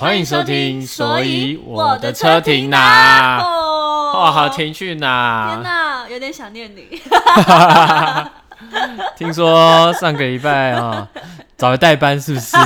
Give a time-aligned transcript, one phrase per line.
[0.00, 3.38] 欢迎收听，所以我的车停哪？
[3.42, 6.08] 哦，好停去哪天哪？
[6.08, 7.00] 有点想念你。
[9.18, 11.06] 听说上个礼拜啊，
[11.56, 12.56] 找了代班是不是？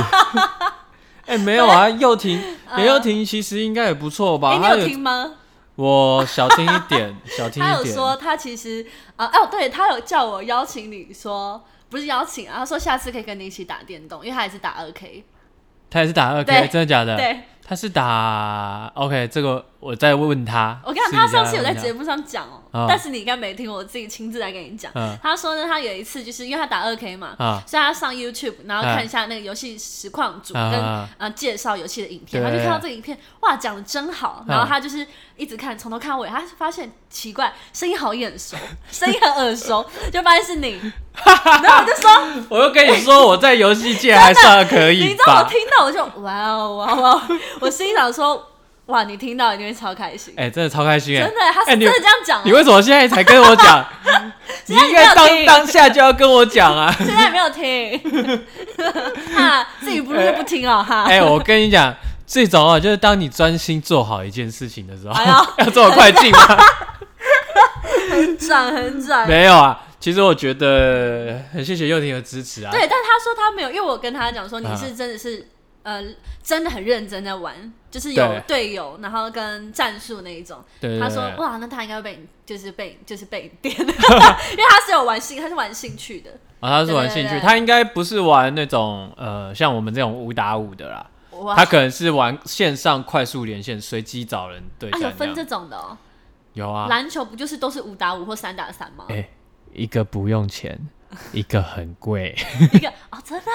[1.25, 2.41] 哎、没有啊，又停，
[2.75, 4.51] 连又停，其实应该也不错吧？
[4.51, 5.31] 哎，你有停吗？
[5.75, 7.73] 我小听一点， 小听一点。
[7.75, 8.85] 他有说他其实
[9.15, 15.23] 啊哦，对他有叫我邀请你说，不是邀请啊，他说下次可以跟你一起打电动，因为他也是打二 K。
[15.89, 17.15] 他也是打二 K，真的假的？
[17.15, 20.79] 对，他是打 OK，这个我再问问他。
[20.83, 24.91] 我跟你讲，他上次有在节目上讲哦、嗯但是你应该没听，我自己亲自来跟你讲。
[24.95, 27.61] 嗯他说呢，他有一次就是因为他打二 K 嘛，啊。
[27.67, 31.07] 所以他上 YouTube，然后嗯看一下那个游戏实况组跟、啊。
[31.17, 35.05] 呃介绍游戏的影片，他就看到这个影片，哇，讲的真好，嗯然后他就是
[35.37, 38.57] 一直看，从头看到尾，他发现奇怪，声音好眼熟，
[38.91, 40.79] 声音很耳熟，就发现是你，
[41.63, 42.09] 然后我就说，
[42.49, 45.49] 我又跟你说，我在游戏界还算可以 你知道我？
[45.49, 47.21] 听到我就哇哦哇哦，
[47.61, 48.51] 我心想说，
[48.87, 53.85] 哇，你听到一定会超开心，哎、真的超开心哎、真的，他是真的这样讲、哦你为什么现在才跟我讲？
[54.67, 56.93] 你应该当当下就要跟我讲啊！
[56.97, 57.97] 现在没有听，
[59.33, 61.03] 哈，自己不录就不听哦，哈。
[61.03, 61.93] 哎、我跟你讲，
[62.27, 65.25] 最重要的就是当你专心做好一件事情的时候，哎
[65.63, 66.57] 要这么快进吗？
[68.09, 69.27] 很转很转。
[69.27, 72.71] 没有啊，其实我觉得很谢谢佑婷的支持啊。
[72.71, 75.47] 对，但他说他没有，因为我跟他讲说你啊是真的是、
[75.83, 76.03] 呃
[76.41, 80.57] 真的很认真在玩，就是有队友，然后跟战术那一种。
[80.81, 86.31] 对他说哇，那他应该会被就是被就是被你电， 因为他是有玩兴，他是玩兴趣的。
[86.59, 95.97] 啊，他是玩兴趣，他应该不是玩那种呃像我们这种五打五的啦，哇，他可能是玩线上快速连线，随机找人对啊有分这种的哦。
[96.53, 99.05] 有啊，篮球不就是都是五打五或三打三吗？
[99.09, 99.27] 哎、
[99.73, 100.79] 一个不用钱，
[101.31, 102.35] 一个很贵。
[102.73, 103.45] 一个哦，真的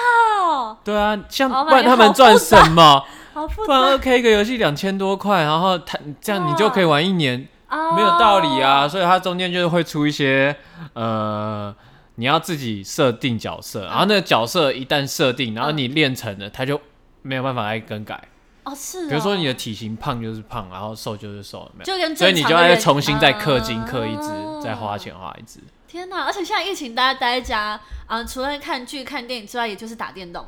[0.41, 3.03] 哦，对啊，像 Oh 不然他们赚什么？
[3.33, 8.87] 好复不然二 k 一个游戏两千多块，然后他这样你就可以玩一年，哦没有道理啊。
[8.87, 10.55] 所以它中间就是会出一些
[10.93, 11.73] 呃，
[12.15, 16.81] 你要自己设定角色，然后那个角色一旦设定，然后你练成了，它就
[17.21, 18.21] 没有办法再更改。
[18.63, 19.09] 哦，是哦。
[19.09, 21.85] 比如说你的体型胖就是胖，然后瘦就是瘦，有没有？
[21.85, 25.59] 就跟所以你就要重新再氪金氪一只，啊再花钱花一只。
[25.89, 26.25] 天哪！
[26.25, 30.45] 而且现在疫情，大家待在家啊、除了看剧、看电影之外，也就是打电动。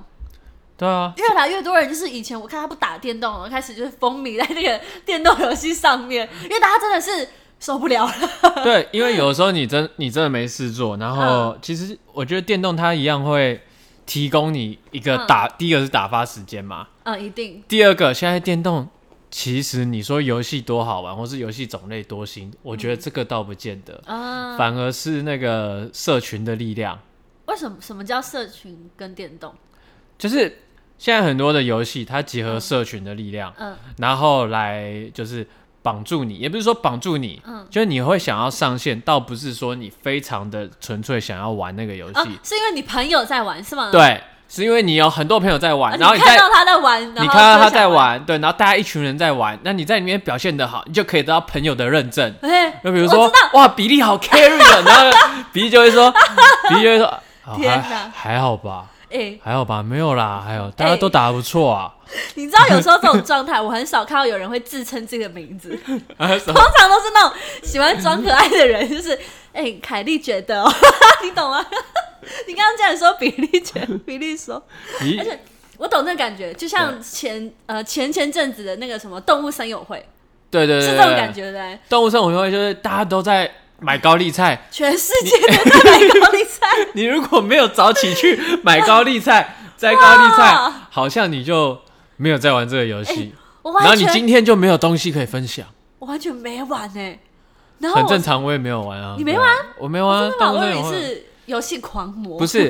[0.78, 7.28] 对啊，越来越多人就是以前我看他不打电动了，开始就是风靡在那个电动游戏上面， 因为大家真的是
[7.60, 8.64] 受不了了。
[8.64, 13.62] 对，因为有的时候你真你真的没事做，然嗯后其实我觉得电动它一样会
[14.06, 17.64] 提供你一个嗯打，第一个是打发时间嘛，嗯，一定。
[17.68, 18.88] 第二个现在电动
[19.32, 27.00] 其实你说游戏多好玩，或是游戏种类多新，我觉得这个倒不见得，嗯，反而是那个社群的力量，
[27.46, 27.78] 为什么？
[27.80, 29.56] 什么叫社群跟电动？
[30.18, 30.60] 就是
[30.98, 33.76] 现在很多的游戏它结合社群的力量，嗯。
[33.98, 35.48] 然后来就是。
[35.84, 37.66] 绑住你，也不是说绑住你，嗯。
[37.72, 43.90] 就是你会想要上线，倒不是说你非常的纯粹想要玩那个游戏，啊，是因为你朋友在玩是吗？
[43.92, 44.22] 对，
[44.54, 52.36] 是因为你有很多朋友在玩，啊，然后你看到他在玩，你看到他在，玩，对，然后大家一群人在玩，那你在里面表现的好，你就可以得到朋友的认证。
[52.44, 55.18] 哎，就比如说哇，比利好 carry 啊， 然后
[55.54, 56.14] 比利就会说，
[56.68, 57.08] 比利就会说，
[57.48, 61.90] 哦天还哪还好吧，哎，还好吧，没有啦，还有大家都打得不错啊。
[62.36, 65.98] 你知道有时候这种状态，我很少看到有人会自称这个名字，通？
[66.18, 67.32] 常都是那种
[67.64, 69.18] 喜欢装可爱的人，就是
[69.54, 70.70] 哎、凯莉觉得、哦，
[71.24, 71.66] 你懂吗？
[72.48, 74.62] 你刚刚竟然说比利觉得，比例说，
[75.00, 75.40] 比而且
[75.78, 80.06] 我懂那个感觉，就像前呃前前阵子的那个什么动物森友会，
[80.50, 81.80] 对对对，是这种感觉对？
[81.90, 83.50] 动物生友会就是大家都在
[83.80, 90.56] 买高丽菜，全世界都在买高丽菜，你 如果没有早起去买高丽菜， 摘高丽菜，
[90.90, 91.80] 好像你就
[92.18, 93.34] 没有在玩这个游戏。
[93.64, 95.66] 然后你今天就没有东西可以分享，
[96.00, 97.20] 我完全没玩呢、
[97.78, 99.16] 然后很正常，我也没有玩啊。
[99.18, 99.54] 你没对啊？
[99.78, 100.52] 我没玩啊，真的吗？
[100.52, 102.70] 我以为动物森友会是游戏狂魔，不是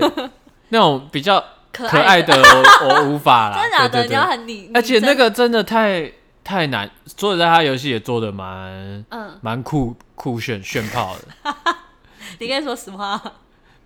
[0.70, 3.60] 那种比较 可可爱的，我我无法啦。
[3.62, 3.90] 真的假的？
[3.90, 6.12] 对对你要，很你，而且那个真的太
[6.44, 11.54] 太难，说实在，他游戏也做的蛮嗯，蛮酷酷炫炫炮的。
[12.40, 13.22] 你可以说实话。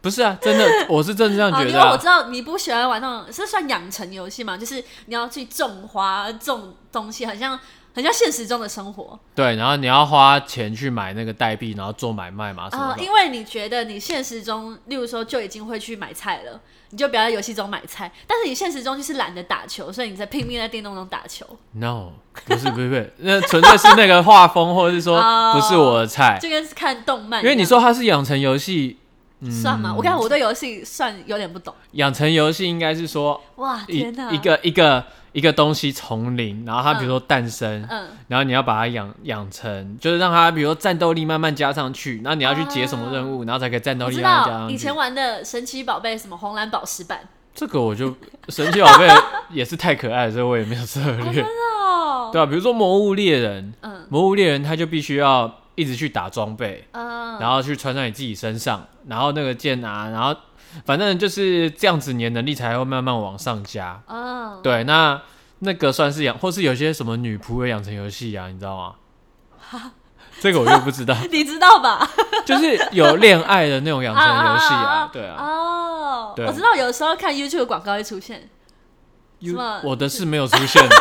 [0.02, 2.06] 不是啊，真的，我是真的这样啊，觉得啊因为我知。
[2.06, 4.76] 道你不喜欢玩那种是算养成游戏嘛，就是
[5.08, 7.60] 你要去种花、种东西，好像
[7.96, 13.02] 很像现实中的生活对，然后你要花钱去买那个代币，然后做买卖嘛什啊、么的。
[13.02, 16.60] 因为你觉得你现实中，例如说就已经会去买菜了，
[16.90, 22.12] 你就不要在游戏中买菜，但是你现实中就是懒得打球，所以你在拼命在电动中打球，No，
[22.46, 26.38] 不是不是不是，那纯粹是那个画风，或者是说 哦不是我的菜。
[26.42, 27.42] 就跟看动漫。
[27.42, 28.98] 因为你说它是养成游戏，
[29.52, 29.94] 算吗？
[29.96, 31.74] 我看我对游戏算有点不懂。
[31.92, 34.32] 养成游戏应该是说哇，天哪！
[34.32, 44.74] 一个一个一个东西从零，然后它比如说诞生，嗯，然后你要把它养养成，就是让它比如说战斗力慢慢加上去，然后你要去解什么任务，然后才可以战斗力慢慢加上去。
[44.74, 47.20] 以前玩的神奇宝贝什么红蓝宝石版
[47.54, 48.14] 这个我就
[48.50, 49.08] 神奇宝贝
[49.50, 51.42] 也是太可爱了，所以我也没有涉猎。
[51.42, 60.36] 哦，对啊，比如说魔物猎人，嗯魔物猎人他就必须要一直去打装备，嗯，然后去穿在你自己身上，然后那个剑啊，然后
[60.86, 64.01] 反正就是这样子，你的能力才会慢慢往上加。
[64.07, 65.22] 嗯，对，那
[65.60, 68.95] 那个算是养，或是有些什么女仆的养成游戏啊，你知道吗？
[70.42, 72.06] 这个我又不知道， 你知道吧？
[72.45, 75.36] 就是有恋爱的那种养成游戏啊对啊。
[75.39, 78.50] 哦，我知道，有时候看 YouTube 的广告会出现，
[79.42, 80.95] 什么我的是没有出现的，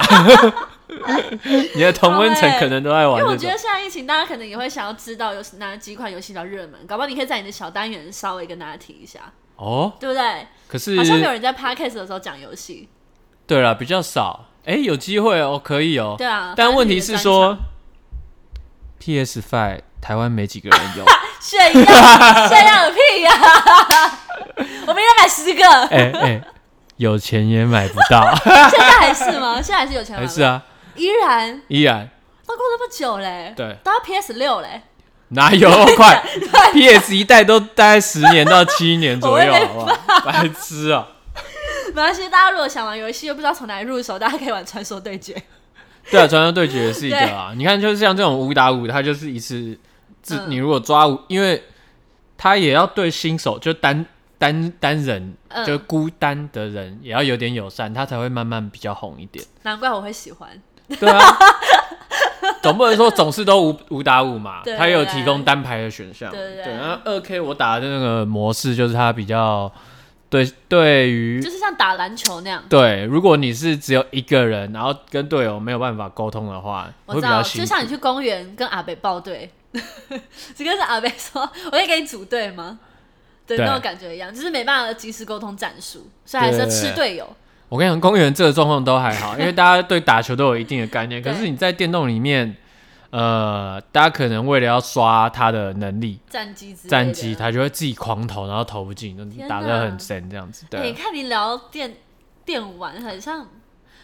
[1.75, 3.29] 你的同温层可能都在因玩这种。
[3.29, 9.21] 为我觉得现在疫情，大家可能也会想要知道有哪几款游戏比较热门，搞不好你可以在你的小单元稍微跟大家提一下，
[9.57, 10.47] 哦，对不对？
[10.69, 12.89] 可是好像没有人在 Podcast 的时候讲游戏，
[13.47, 14.47] 对了，比较少。
[14.65, 16.15] 哎，有机会哦，可以哦。
[16.17, 16.55] 对啊。
[16.57, 17.57] 但问题是说
[18.99, 21.05] ，PS Five 台湾没几个人有。
[21.45, 23.31] 炫耀炫耀个屁呀、
[24.87, 26.43] 我们应该买十个，哎哎，
[26.97, 28.35] 有钱也买不到，
[28.71, 29.61] 现在还是吗？
[29.61, 30.63] 现在还是有钱还是，啊，
[30.97, 32.09] 依然依然
[32.47, 34.83] 都过那么久嘞，对，都要 PS 六嘞，
[35.29, 36.23] 哪有 快
[36.73, 39.97] ？PS 一代都大概十年到七年左右，好不好？
[40.25, 41.09] 白痴啊！
[41.89, 45.35] 没关系，大家如果想玩游戏又不知道从哪里入手，大家可以玩传说对决。
[46.11, 47.53] 对啊，传说对决也是一个啊。
[47.57, 49.79] 你看，就是像这种五打五，它就是一次，
[50.23, 51.63] 自嗯你如果抓五，因为
[52.37, 54.05] 他也要对新手，就单
[54.39, 59.45] 单单人，嗯就孤单的人，也要有点友善，他才会慢慢比较红一点。
[59.63, 60.51] 难怪我会喜欢。
[60.89, 61.21] 对啊，
[62.63, 66.31] 总不能说总是都五五打五嘛，对它也有提供单排的选项。
[66.31, 69.71] 对对对然后二 K 我打的那个模式就是它比较
[70.29, 72.63] 对对于就是像打篮球那样。
[72.69, 77.43] 对，如果你是只有一个人，然后跟队友没有办法沟通的话，会我知道。
[77.43, 79.51] 就像你去公园跟阿北报队，
[80.55, 82.79] 就跟阿北说：“我可以给你组队吗？”
[83.47, 87.29] 对那种感觉一样，就是没办法及时沟通战术，所以还是要吃队友。
[87.75, 91.21] 我跟你讲，公园这个状况都还好， 因为大家对打球都有一定的概念。
[91.21, 92.57] 可是你在电动里面，
[93.11, 100.65] 呃，大家可能为了要刷他的能力、战机之类的战绩，他就会自己狂投，然后投不进，天打得很深这样子。
[100.71, 101.97] 对你看你聊电
[102.45, 103.45] 电玩，很像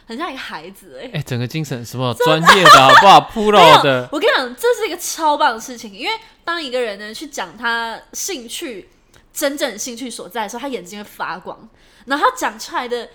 [0.05, 6.13] 很像一个孩子哎、哎、整个精神什么专业的好不好？Pro 没有的，我跟你讲，这是一个超棒的事情，因为
[6.45, 8.89] 当一个人呢去讲他兴趣
[9.33, 11.69] 真正的兴趣所在的时候，他眼睛会发光，
[12.07, 13.09] 然后他讲出来的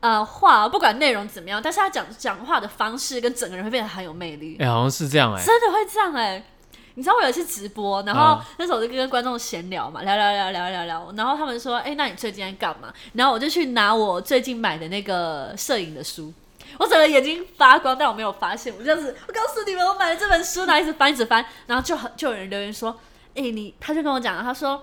[0.00, 6.42] 呃话，不管内容怎么样，但是他讲讲话的方式跟整个人会变得很有魅力，哎、好像是这样哎、真的会这样哎、
[6.94, 16.32] 你知道我有一次直播，然后嗯那时候我就跟观众闲聊嘛，聊聊聊聊聊聊，然后他们说：“哎、那你最近在干嘛？”然后我就去拿我最近买的那个摄影的书，
[16.78, 22.98] 我整个眼睛发光，但我没有发现，我这样子，我告诉你们，我买了这本书，然后一直翻一直翻，然后就很就有人留言说
[23.36, 24.82] ：“哎、你，他就跟我讲，他说。”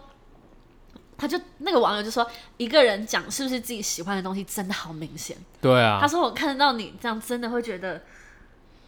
[1.18, 2.26] 他就那个网友就说，
[2.58, 5.36] 一个人讲是不是自己喜欢的东西，真的好明显。
[5.60, 8.02] 对啊他，说我看到你这样，真的会觉得，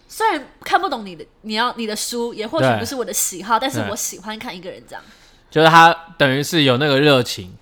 [0.08, 5.04] 虽然看不懂你的你要你的书，也或许不是我的喜好，但是我喜欢看一个人这样。
[5.50, 7.56] 就是他等于是有那个热情，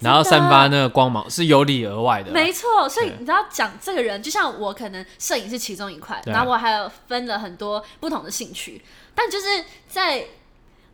[0.00, 2.34] 然后散发那个光芒，是由里而外的啦。
[2.34, 8.82] 没错，所以你知道讲这个人，就像我可能摄影是其中一块，然后我还有分了很多不同的兴趣，
[9.14, 10.26] 但就是在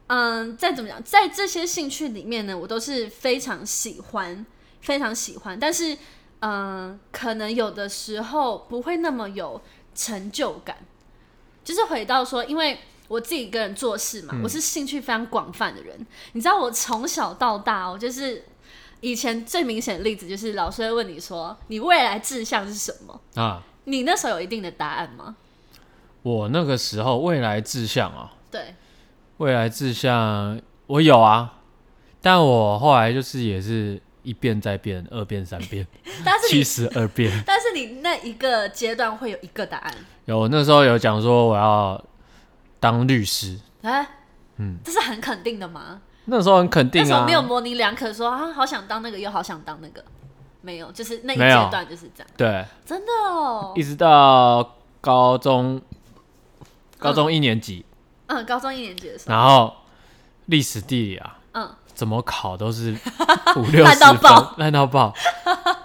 [0.08, 4.44] 嗯，再怎么讲，在这些兴趣里面呢，我都是非常喜欢，
[4.80, 5.96] 非常喜欢，但是
[6.40, 9.60] 嗯，可能有的时候不会那么有
[9.94, 10.76] 成就感，
[11.64, 12.78] 就是回到说，因为。
[13.08, 15.96] 我自己一个人做事嘛，我是兴趣非常广泛的人。
[16.32, 18.44] 你知道，我从小到大，我就是
[19.00, 23.20] 以前最明显的例子就是老师会问你说你未来志向是什么？
[23.36, 25.36] 啊，你那时候有一定的答案吗？
[26.22, 28.74] 我那个时候未来志向啊，对，
[29.38, 31.60] 未来志向我有啊，
[32.20, 35.86] 但我后来就是也是一变再变，二变三变，
[36.24, 37.30] 但是你七十二变。
[37.46, 42.02] 但是你那一个阶段会有一个答案，有我那时候有讲说我要
[42.80, 44.06] 当律师，哎、
[44.56, 46.00] 嗯，这是很肯定的吗？
[46.24, 47.04] 那时候很肯定啊。
[47.04, 50.02] 那时候没，有模棱两可说啊，好想当那个，又好想当那个，
[50.62, 53.72] 没有，就是那一阶段就是这样，对，真的哦。
[53.76, 53.82] 一。
[53.82, 55.80] 直到高中
[56.98, 57.95] 高中一年级，嗯，
[58.46, 59.74] 高中一年级的时候，然后
[60.46, 62.96] 历史地理啊，嗯，怎么考都是
[63.56, 65.14] 五六烂十分烂到爆，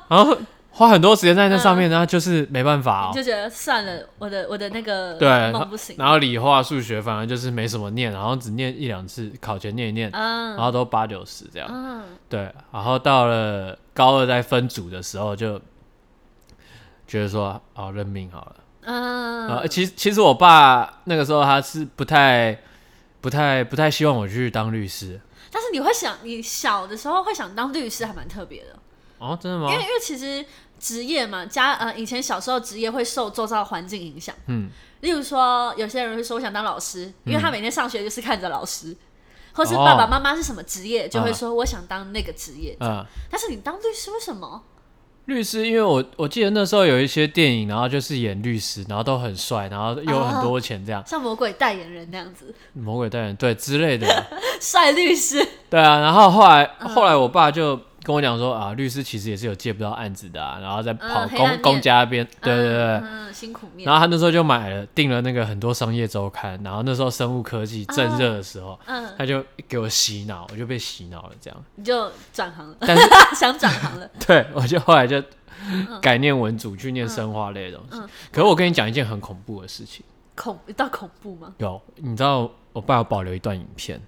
[0.08, 0.38] 然后
[0.72, 3.12] 花很多时间在那上面，然后就是没办法哦。
[3.14, 10.56] 就觉得算了，我的我的那个对梦不行，然后理化、数学反而就是没什么念，然后只念一两次，考前念一念，嗯。
[10.56, 11.70] 然后都八九十这样。
[11.72, 12.04] 嗯。
[12.30, 15.60] 对，然后到了高二在分组的时候，就
[17.06, 18.56] 觉得说，哦，认命好了。
[18.82, 22.60] 嗯，呃，其实其实我爸那个时候他是不太、
[23.22, 25.20] 不太、不太希望我去当律师。
[25.52, 28.78] 但是你会想，你小的时候会想当律师，还蛮特别的，
[29.20, 29.84] 哦，真的吗因为？
[29.84, 30.46] 因为其实
[30.80, 34.70] 职业嘛，家呃以前小时候职业会受周遭环境影响，嗯，
[35.02, 38.96] 例如说有些人会说我想当老师，因为他每天上学就是看着老师。
[39.54, 42.74] 或是哦爸爸妈妈是什么职业，就会说我想当那个职业。
[42.80, 44.64] 嗯、但是你当律师为什么？
[45.26, 54.08] 律师，因为我我记得那时候有一些电影，然后就是演律师，然后都很帅，然后又有很多钱这样，像魔鬼代言人那样子，魔鬼代言对之类的。
[54.60, 55.46] 帅律师。
[55.70, 62.84] 对啊，然后后来嗯后来我爸就跟我讲说啊，律师其实也是有接不到案子的啊，然后再跑公、公家边，对对对。
[62.84, 63.86] 嗯，嗯辛苦面。
[63.86, 71.64] 然后他那时候就买了订了那个很多商业周刊，然后那时候生物科技正热的时候，嗯，他就给我洗脑，我就被洗脑了这样。
[71.76, 74.10] 你就转行了，但是想转行了。
[74.26, 75.22] 对我就后来就
[76.02, 78.00] 改念文组去念生化类的东西。
[78.00, 80.04] 嗯可是我跟你讲一件很恐怖的事情，
[80.36, 81.54] 恐到恐怖吗？
[81.60, 84.02] 有你知道我爸有保留一段影片，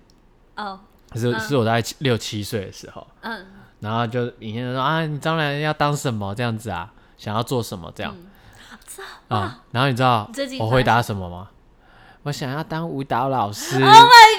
[0.56, 0.80] 哦，
[1.14, 3.46] 是、嗯是我在七六七岁的时候，嗯，
[3.84, 8.30] 然后就影片就说啊，你将来要当什么这样子啊，想要做什么这样嗯
[9.40, 11.50] 啊、然后你知道我回答什么吗？
[12.24, 13.76] 我想要当舞蹈老师。
[13.84, 14.38] Oh my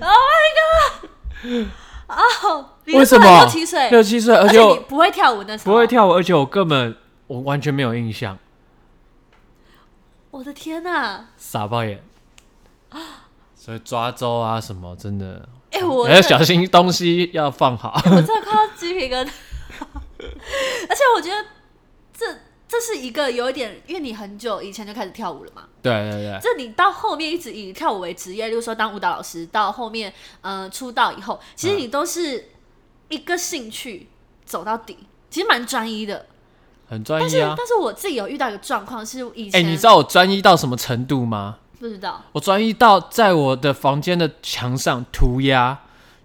[0.30, 1.68] my god！
[2.08, 5.86] 哦，你为什么六七岁，六七岁，而而且你不会跳舞那时候，不会。
[5.86, 6.96] 跳舞，而且我根本
[7.28, 8.36] 我完全没有印象，
[10.32, 11.26] 我的天哪！
[11.36, 12.02] 傻爆眼。
[13.54, 18.00] 所以抓周啊什么，真的哎，我要小心东西要放好。
[18.04, 19.30] 我真的看到鸡皮疙瘩。
[20.20, 21.44] 而且我觉得
[22.12, 22.26] 这
[22.68, 30.12] 这是一个有一点，因为你很久以前就开始跳舞了嘛，对对对，这你到后面一直以跳舞为职业，例如说当舞蹈老师，到后面
[30.42, 32.50] 嗯、呃出道以后，其实你都是
[33.08, 34.08] 一个兴趣
[34.44, 34.98] 走到底，
[35.30, 36.26] 其实蛮专一的。
[36.88, 37.54] 很专但是、一啊。
[37.56, 41.58] 但是我自己有遇到一个状况，是以前哎、前、你知道我专一到什么程度吗？
[41.80, 42.22] 不知道。
[42.32, 45.76] 我专一到在我的房间的墙上涂鸦，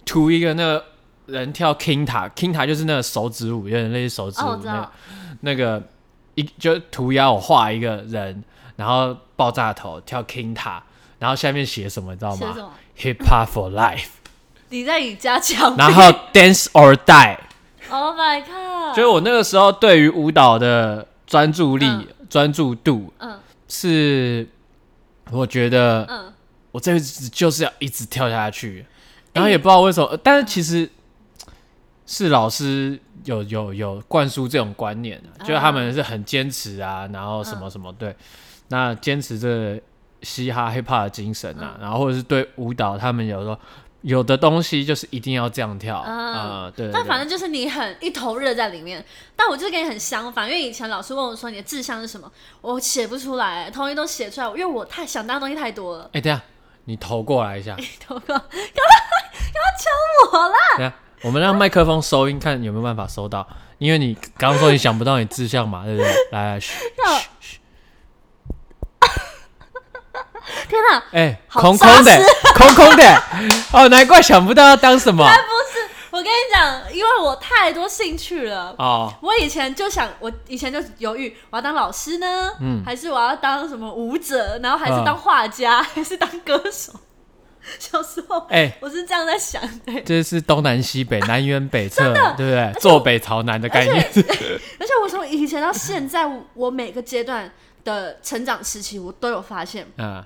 [0.05, 0.85] 涂一个那个
[1.27, 4.91] 人跳 king 塔，king 塔就是那个手指舞，有点类似手指哦，舞、我知道，
[5.41, 5.81] 那个
[6.35, 8.43] 一就涂鸦，我画一个人，
[8.75, 10.83] 然后爆炸头跳 king 塔，
[11.19, 14.07] 然后下面写什么你知道吗？？Hip Hop for Life，
[14.69, 18.95] 你在你家墙然后 Dance or Die，，Oh my god！
[18.95, 22.07] 就是我那个时候对于舞蹈的专注力、嗯。
[22.29, 23.39] 专注度嗯。
[23.69, 24.47] 是，
[25.32, 26.34] 我觉得嗯，
[26.72, 28.86] 我这辈子就是要一直跳下去，
[29.34, 30.89] 然后也不知道为什么，呃但是其实
[32.05, 38.15] 是老师有有有灌输这种观念的，就是他们是很坚持啊，然后什么什么对，
[38.67, 39.82] 那坚持这个
[40.22, 43.60] 嘻哈 hip hop 的精神啊，然后或者是对舞蹈，他们有说
[44.05, 49.03] 有的东西就是一定要这样跳，嗯啊，对但反正就是你很一头热在里面，
[49.35, 52.31] 但我就是跟你很相反，因为以前老师问我说你的志向是什么，
[52.62, 56.07] 我写不出来，统一都写出来，因为我太想当的东西太多了。
[56.13, 56.39] 哎、等一下
[56.83, 60.57] 你投过来一下，头 哥，干嘛干嘛抢我啦？
[60.77, 63.47] 等一下我们让麦克风收音，看有没有办法收到，
[63.79, 66.12] 因为你刚刚说你想不到你志向嘛，对不对？
[66.31, 66.71] 来来， 嘘
[67.03, 67.59] 要嘘嘘，
[70.70, 71.04] 天哪！
[71.12, 72.12] 哎、好空空的，
[72.56, 73.24] 空空的，
[73.72, 75.25] 哦，难怪想不到要当什么
[76.12, 78.74] 我跟你讲，因为我太多兴趣了。
[78.78, 86.94] 哦，我以前就想，我以前就犹豫，我要当老师呢，嗯还是我要当什么舞者，然后还是嗯当画家，还是当歌手？
[87.80, 90.00] 小时候哎、我是这样在想的。
[90.06, 92.72] 这是东南西北、南辕北辙，对不对？
[92.80, 93.98] 坐北朝南的概念。
[94.16, 97.52] 而且我从以前到现在，我每个阶段
[97.84, 100.24] 的成长时期，我都有发现，嗯，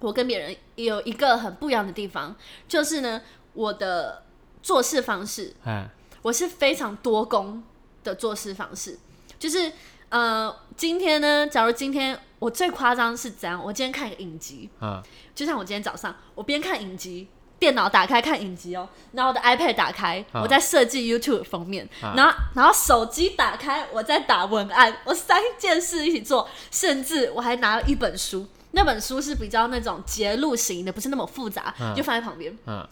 [0.00, 2.34] 我跟别人有一个很不一样的地方，
[2.66, 3.20] 就是呢，
[3.52, 4.24] 我的
[4.62, 5.88] 做事方式，嗯，
[6.22, 7.62] 我是非常多功
[8.02, 8.98] 的做事方式，
[9.38, 9.72] 就是
[10.08, 13.62] 呃，今天呢，假如今天我最夸张是怎样？
[13.62, 15.02] 我今天看一个影集，嗯，
[15.34, 17.28] 就像我今天早上，我边看影集，
[17.58, 32.56] 电脑打开看影集哦，然后我的 iPad 打开，啊我在设计 YouTube 封面，啊然后然后手机打开，我在打文案，我三件事一起做，甚至我还拿了一本书，那本书是比较那种节录型的，不是那么复杂，嗯就放在旁边。
[32.66, 32.86] 嗯，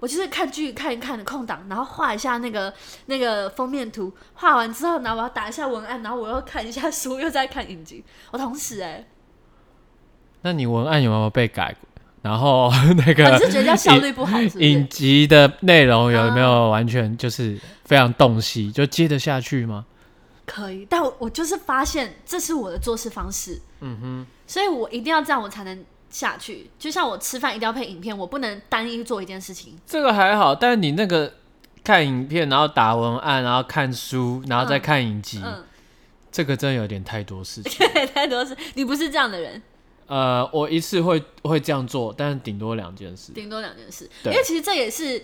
[0.00, 2.72] 我就是看剧看一看的空档，然后画一下那个
[3.06, 8.04] 那个封面图，画完之后，然后我要打一下文案，然后我又看一下书，又在看影集。
[8.30, 9.06] 我同时哎、
[10.42, 11.74] 那你文案有没有被改？
[12.22, 14.88] 然后 那啊个你是觉得效率不好，是不影？
[14.88, 19.84] 集的内容有没啊有完全就是非常洞悉，就接得下去吗？
[20.46, 26.70] 可以，但我我就是发现这是我的做事方式，嗯哼，所以我一定要这样，我才能下去。
[26.78, 29.78] 就像我吃饭一定要配影片，我不能单一做一件事情。
[29.86, 31.32] 这个还好，但你那个
[31.82, 35.64] 看影片，然后打文案，然后看书，然后再看影集，嗯，
[36.30, 37.86] 这个真的有点太多事情。
[37.92, 39.62] 对， 太多事，你不是这样的人，
[40.06, 43.32] 呃，我一次会会这样做，但是顶多两件事。
[43.32, 44.04] 顶多两件事。
[44.04, 45.22] 因对为其实这也是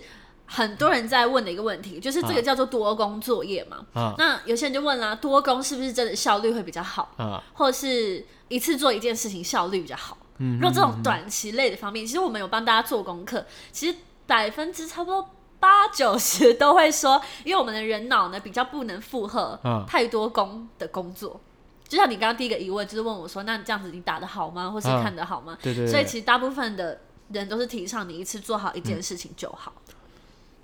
[0.53, 3.85] 很多人在问的一个问题，就是这个啊叫做多工作业嘛。
[3.93, 10.17] 啊那有些人就问啦，多工是不是真的效率会比较好，啊，或者是一次做一件事情效率比较好？
[10.39, 15.29] 嗯如果这种短期类的方面，其实我们有帮大家做功课，其实百分之差不多
[15.59, 21.39] 八九十都会说，因为我们的人脑呢比较不能负荷嗯太多工的工作。
[21.87, 24.69] 就像你刚刚第一个疑问，就是问我说：“那你这样子你打得好吗？
[24.69, 25.87] 或是嗯看得好吗？”对对对。
[25.91, 29.73] 所以其实大部分的人都是提倡你一次做好一件事情就好。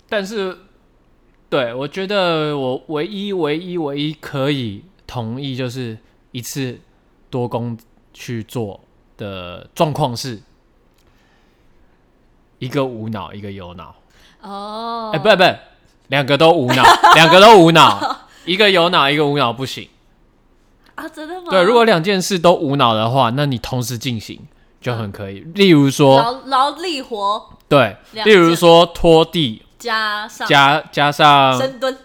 [0.09, 0.57] 但是，
[1.49, 5.97] 对我觉得我唯一、唯一、唯一可以同意就是
[6.31, 6.79] 一次
[7.29, 7.77] 多工
[8.13, 8.79] 去做
[9.17, 10.41] 的状况是，
[12.59, 13.95] 一个无脑，一个有脑。
[14.41, 15.43] 哦，哎、不不，
[16.07, 16.83] 两个都无脑，
[17.15, 19.89] 两个都无脑，一个有脑，一个无脑不行。
[20.95, 21.47] 啊，真的吗？
[21.49, 24.39] 对，如果两件事都无脑的话，那你同时进行
[24.79, 25.41] 就很可以。
[25.53, 31.97] 例如说，劳劳力活对，例如说拖地加上加加上深蹲，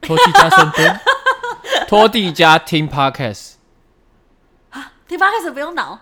[0.00, 1.00] 拖地加深蹲，
[1.88, 3.52] 拖地加听 podcast
[4.70, 5.98] 啊，听 podcast 不用脑？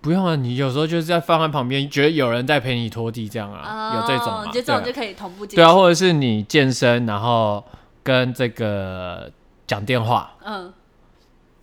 [0.00, 4.44] 不用啊，你有时候就是在放在旁边，觉得有人在陪你拖地这样啊，有这种嘛？
[4.46, 4.86] 哦就这种对啊。
[4.86, 7.64] 就可以同步进对啊，或者是你健身，然后
[8.02, 9.30] 跟这个
[9.66, 10.72] 讲电话，嗯，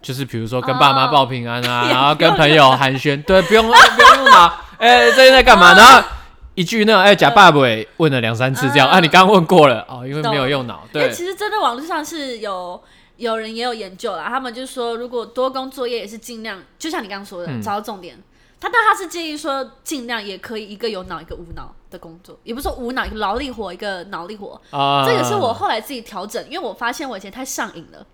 [0.02, 1.12] 就是比如说跟爸妈哦。
[1.12, 5.74] 报平安啊， 然后跟朋友寒暄，对，不用不用用脑， 哎、最近在干嘛？
[5.74, 6.08] 然后
[6.56, 7.60] 一句那种哎假爸爸
[7.98, 8.92] 问了两三次这样、嗯。
[8.92, 12.82] 啊，你刚刚问过了哦，因为没有用脑，对，其实真的网络上是有
[13.18, 17.62] 有人也有研究啦，他们就是说如果多工作业也是尽量，就像你刚刚说的，嗯。
[17.62, 18.18] 找到重点。
[18.58, 25.06] 他但他是建议说，尽量也可以一个有脑一个无脑的工作，也不是说无脑一个劳力活一个脑力活，啊。
[25.06, 28.08] 这个是我后来自己调整，因为我发现我以前太上瘾了，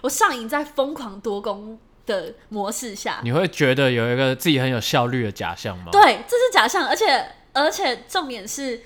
[0.00, 5.86] 我上瘾在疯狂多工的模式下，你会觉得有一个自己很有效率的假象吗？
[5.92, 7.26] 对，这是假象，而且
[7.60, 8.82] 而且重点是，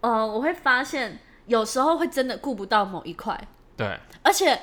[0.00, 4.60] 呃，我会发现有时候会真的顾不到某一块，对，而且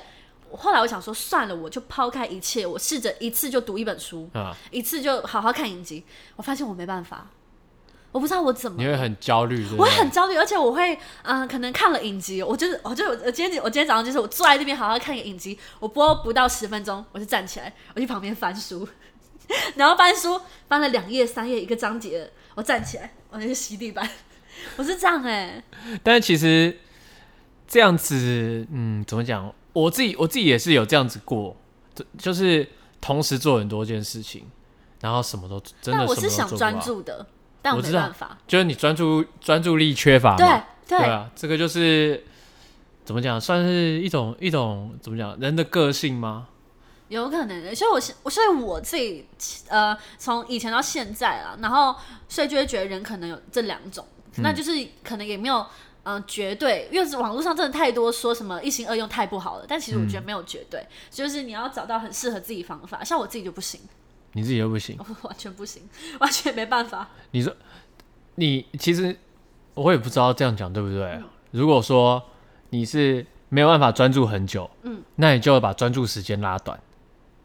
[0.52, 6.04] 后来我想说，算了，我就抛开一切，我试着一次就读一本书，啊，一次就好好看影集，
[6.36, 7.26] 我发现我没办法，
[8.12, 8.82] 我不知道我怎么。
[8.82, 18.88] 你会很焦虑，我会很焦虑，而且我会，嗯、可能看了影集，我就是，我就我今天我今天早上就是我坐在那边好好看一个影集，我播不到十分钟，我就站起来，我去旁边翻书，
[19.76, 24.08] 然后翻书翻了两页三页一个章节，我站起来，我就去洗地板，
[24.76, 25.62] 我是这样哎、
[26.02, 26.78] 但是其实
[27.66, 29.52] 这样子，嗯，怎么讲？
[29.72, 31.56] 我自己我自己也是有这样子过，
[31.94, 32.66] 就就是
[33.00, 34.44] 同时做很多件事情，
[35.00, 37.26] 然后什么都真的但我是想专注的，
[37.62, 40.36] 但我知道办法，就是你专注专注力缺乏嘛。
[40.36, 42.24] 对对啊，这个就是
[43.04, 46.48] 怎么讲，算是一种一种怎么讲人的个性吗？
[47.08, 47.62] 有可能。
[47.62, 49.26] 的，所以我是，所以我自己
[49.68, 51.94] 呃，从以前到现在啊，然后
[52.28, 54.42] 所以就会觉得人可能有这两种，嗯。
[54.42, 54.70] 那就是
[55.02, 55.56] 可能也没有
[56.04, 63.80] 嗯、呃绝对，因为网络上真的太多说什么一心二用太不好了，但其实我觉得没有绝对，就是你要找到很适合自己方法，像我自己就不行，
[64.32, 65.82] 你自己又不行，完全不行，
[66.20, 67.08] 完全没办法。
[67.32, 67.54] 你说
[68.36, 69.16] 你其实
[69.74, 71.20] 我也不知道这样讲对不对？
[71.50, 72.22] 如果说
[72.70, 76.78] 你是没有办法专注很久，嗯，那你就把专注时间拉短。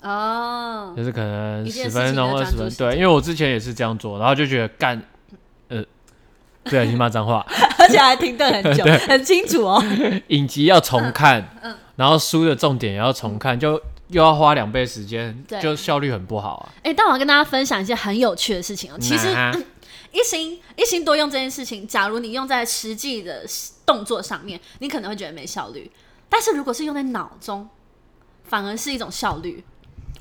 [0.04, 5.02] 哦，就是可能十分钟、二十分，对，因为我之前也是这样做，然后就觉得干，
[5.70, 5.84] 呃，
[6.64, 7.46] 不小心骂脏话，
[7.80, 9.84] 而且还停顿很久， 很清楚哦。
[10.28, 16.74] 影集要重看，嗯然后书的重点也要重看，就又要花两倍时间，对就效率很不好啊。
[16.84, 18.98] 哎、但我要跟大家分享一件很有趣的事情哦。
[19.00, 19.52] 其实哪
[20.12, 23.46] 一心一心多用这件事情，假如你用在实际的
[23.86, 25.90] 动作上面，你可能会觉得没效率。
[26.30, 27.70] 但是如果是用在脑中，
[28.44, 29.64] 反而是一种效率。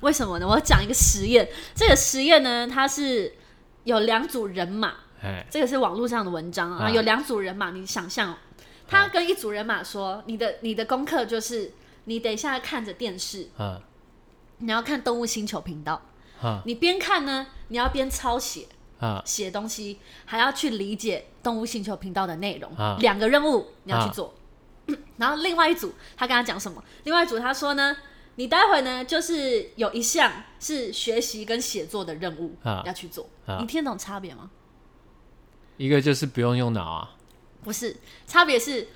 [0.02, 0.46] 为什么呢？
[0.46, 1.48] 我要讲一个实验。
[1.74, 3.32] 这个实验呢，它是
[3.84, 8.36] 有两组人马，哎，这个是网络上的文章啊，啊有两组人马，你想象哦，
[8.86, 11.72] 他跟一组人马说，你的你的功课就是
[12.04, 13.80] 你等一下看着电视，嗯
[14.58, 16.02] 你要看动物星球频道，
[16.44, 18.66] 嗯你边看呢，你要边抄写，
[19.00, 24.34] 啊写东西，还要去理解动物星球频道的内容，啊两个任务你要去啊做。
[25.16, 26.82] 然后另外一组他跟他讲什么？
[27.04, 27.96] 另外一组他说呢，
[28.36, 34.50] 你待会呢，就是有一项是学习跟写作的任务啊要去做，啊你听得懂差别吗？
[35.76, 37.16] 一个就是不用用脑啊，
[37.62, 38.88] 不是，差别是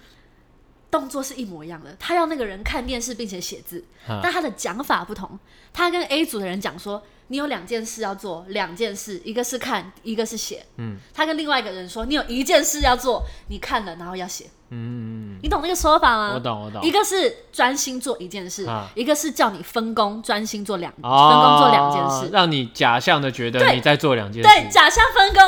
[0.90, 1.94] 动作是一模一样的。
[1.98, 5.38] 他要那个人看电视并且写字，啊但他的讲法不同。
[5.72, 10.64] 他跟 A 组的人讲说，你有两件事要做，两件事，一个是看，一个是写。
[10.76, 14.46] 嗯，他跟另外一个人说，你有一件事要做，你看了然后要写。
[14.70, 16.32] 嗯，你懂那个说法吗？
[16.34, 22.32] 我懂我懂一个是专心做一件事，啊一个是叫你分工，专心做两、哦，分工做两件事。
[22.32, 25.42] 让你假象的觉得对你在做两件事对，假象分工。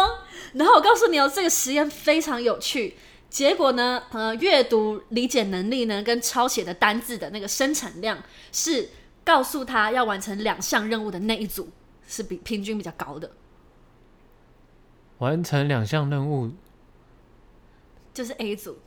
[0.54, 2.96] 然后我告诉你哦，这个实验非常有趣。
[3.28, 8.16] 结果呢，呃，阅读理解能力呢，跟抄写的单字的那个生产量
[8.52, 8.88] 是
[9.22, 11.68] 告诉他要完成两项任务的那一组
[12.06, 13.30] 是比平均比较高的，
[15.18, 16.52] 完成两项任务，
[18.14, 18.78] 就是 A 组，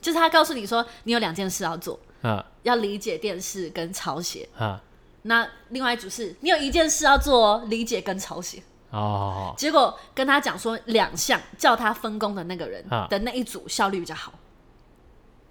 [0.00, 4.48] 就是他告诉你说你有两件事要做，啊要理解电视跟抄写。
[4.56, 4.80] 啊，
[5.22, 8.62] 那另外一组是你有一件事要做哦，理解跟抄写。
[8.90, 14.32] 哦，结果跟他讲说两项叫他分工的那个人啊的那一组效率比较好。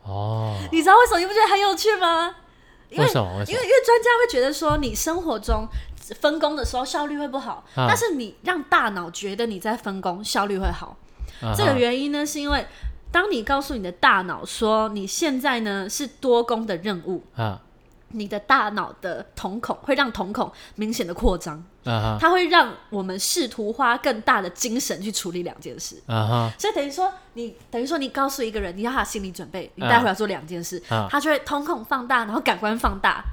[0.04, 1.20] 哦，你知道为什么？
[1.20, 2.36] 你不觉得很有趣吗？
[2.90, 3.40] 因为为什么？
[3.40, 3.64] 为什么因为？
[3.64, 5.68] 因为专家会觉得说，你生活中
[6.22, 10.96] 分工的时候效率会不好，啊但是你让大脑觉得你在分工，效率会好。
[11.42, 12.66] 啊这个原因呢，是因为
[13.16, 17.62] 当你告诉你的大脑说你现在呢是多功的任务，啊
[18.10, 21.64] 你的大脑的瞳孔会让瞳孔明显的扩张，
[22.20, 25.96] 它会让我们试图花更大的精神去处理两件事。
[26.60, 33.24] 所以等于说，你等于说你告诉一个人，你要他心理准备，你待会要做两件事，啊他就会瞳孔放大，然后感官放大，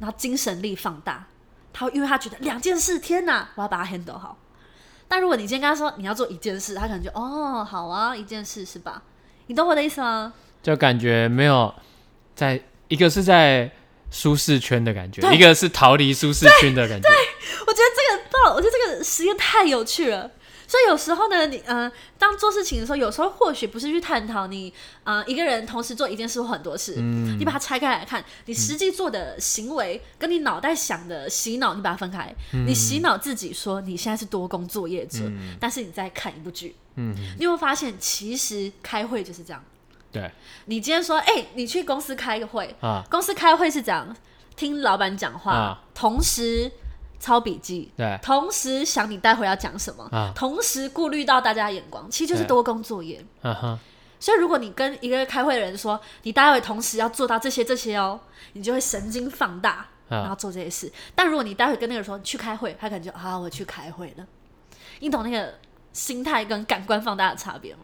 [0.00, 1.24] 然后精神力放大。
[1.72, 4.36] 他会因为他觉得两件事，天哪，我要把它 handle 好。
[5.06, 9.02] 但如果你今天跟他说你要做一件事，他可能就哦，好啊，一件事是吧？
[9.50, 10.32] 你懂我的意思吗？
[10.62, 11.74] 就感觉没有
[12.36, 13.68] 在一个是在
[14.08, 17.08] 舒适圈的感觉，一个是逃离舒适圈的感觉。
[17.08, 17.16] 对
[17.66, 20.30] 我觉得这个到，我觉得这个实验太有趣了。
[20.70, 32.32] 所以有时候呢，你呃，当做事情的时候，有时候或许不是去探讨你呃一个人同时做一件事或很多事，你把它拆开来看，你实际做的行为跟你脑袋想的洗脑，你把它分开。
[32.52, 35.28] 你洗脑自己说你现在是多工作业者，
[35.58, 39.60] 但是你在看一部剧，嗯，你有没有发现其实开会就是这样？
[40.12, 40.30] 对。
[40.66, 44.16] 你今天说，哎、你去公司开个会，啊，公司开会是这样，
[44.54, 45.82] 听老板讲话，啊。
[45.92, 46.70] 同时
[47.20, 53.24] 抄笔记，对同时想你待会要讲什么，啊同时顾虑到大家的眼光，其实就是多工作业。
[53.42, 53.78] 嗯哼
[54.18, 58.20] 所以，如果你跟一个开会的人说，你待会同时要做到这些这些哦，
[58.52, 60.92] 你就会神经放大，然后啊做这些事。
[61.14, 64.26] 但如果你待会跟那个人说你去开会，他可能就啊，我去开会了。
[64.98, 65.54] 你懂那个
[65.94, 67.80] 心态跟感官放大的差别吗？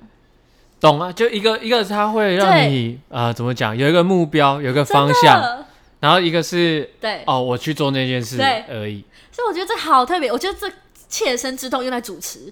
[0.78, 5.64] 懂啊，就一个一个是它会让你啊、怎么讲，有一个目标，有一个方向，
[6.00, 9.02] 然后一个是对，哦，我去做那件事对而已。
[9.36, 10.72] 所以我觉得这好特别，我觉得这
[11.10, 12.50] 切身之痛用来主持，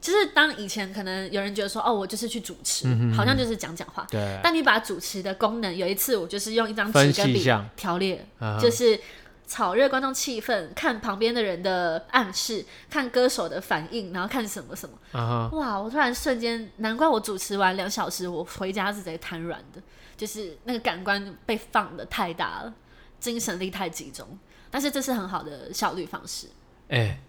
[0.00, 4.04] 就是当以前可能有人觉得说，哦，我就是去主持，嗯哼好像就是讲讲话。
[4.10, 8.98] 对，但你把主持的功能，有一次我就是用一张纸跟笔条列，啊就是
[9.46, 14.98] 炒热观众气氛，看旁边的人的暗示，看歌手的反应，然后看什么什么。
[15.52, 15.80] 哇！
[15.80, 19.80] 我突然瞬间，难怪我主持完两小时，我回家是直接瘫软的，
[20.16, 22.74] 就是那个感官被放的太大了，
[23.20, 24.36] 精神力太集中。
[24.70, 26.48] 但是这是很好的效率方式。
[26.88, 27.20] 哎、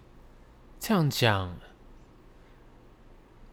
[0.79, 1.57] 这样讲，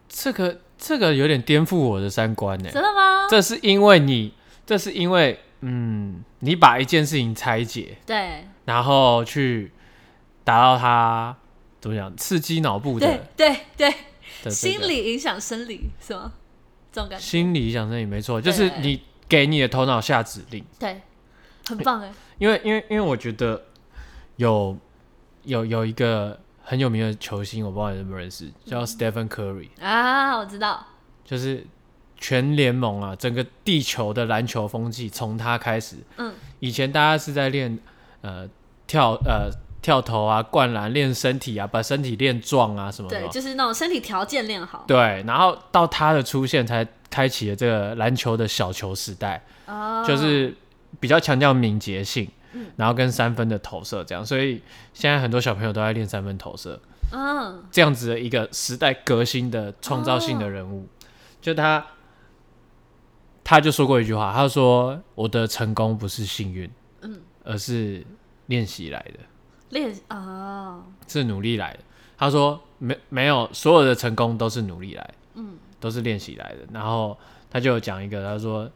[0.07, 2.69] 这个这个有点颠覆我的三观呢。
[2.71, 3.27] 真的吗？
[3.29, 4.33] 这是因为你，
[4.65, 9.71] 这是因为嗯，你把一件事情拆解，对然后去
[10.43, 11.35] 达到它
[11.79, 13.95] 怎么讲，刺激脑部的对对
[14.43, 16.33] 对，心理影响生理是吗？
[16.91, 20.63] 这种感觉，心理影响生理没错，就是你给你的头脑下指令。
[20.77, 21.01] 对，
[21.67, 22.13] 很棒哎。
[22.37, 23.65] 因为因为因为我觉得
[24.37, 24.77] 有
[25.43, 30.85] 有有一个很有名的球星，我不知道你认不认识，叫嗯 Stephen Curry，啊，我知道，
[31.23, 31.65] 就是
[32.17, 35.97] 全联盟啊，整个地球的篮球风气从他开始。
[36.17, 37.77] 嗯，以前大家是在练
[38.21, 38.47] 呃
[38.87, 39.49] 跳呃
[39.81, 44.83] 跳投啊、灌篮、练身体啊，把身体练壮啊什么的对，就是那种身体条件练好。
[44.87, 49.45] 对，然后到他的出现，才开启了这个篮球的小球时代。
[49.67, 50.55] 哦，就是
[50.99, 52.71] 比较强调敏捷性，嗯。
[52.77, 54.63] 然后跟三分的投射这样，所以
[54.93, 60.87] 现在很多小朋友都在练三分投射，嗯，这样子的一个时代革新的创造性的人物，
[61.39, 61.85] 就他
[63.43, 66.69] 他就说过一句话，他说我的成功不是幸运，
[67.01, 68.03] 嗯，而是
[68.47, 69.19] 练习来的，
[69.69, 71.79] 练哦，是努力来的。
[72.17, 76.59] 他说没没有所有的成功都是努力来的，嗯，都是练习来的。
[76.71, 77.17] 然后
[77.51, 78.71] 他就有讲一个，他说，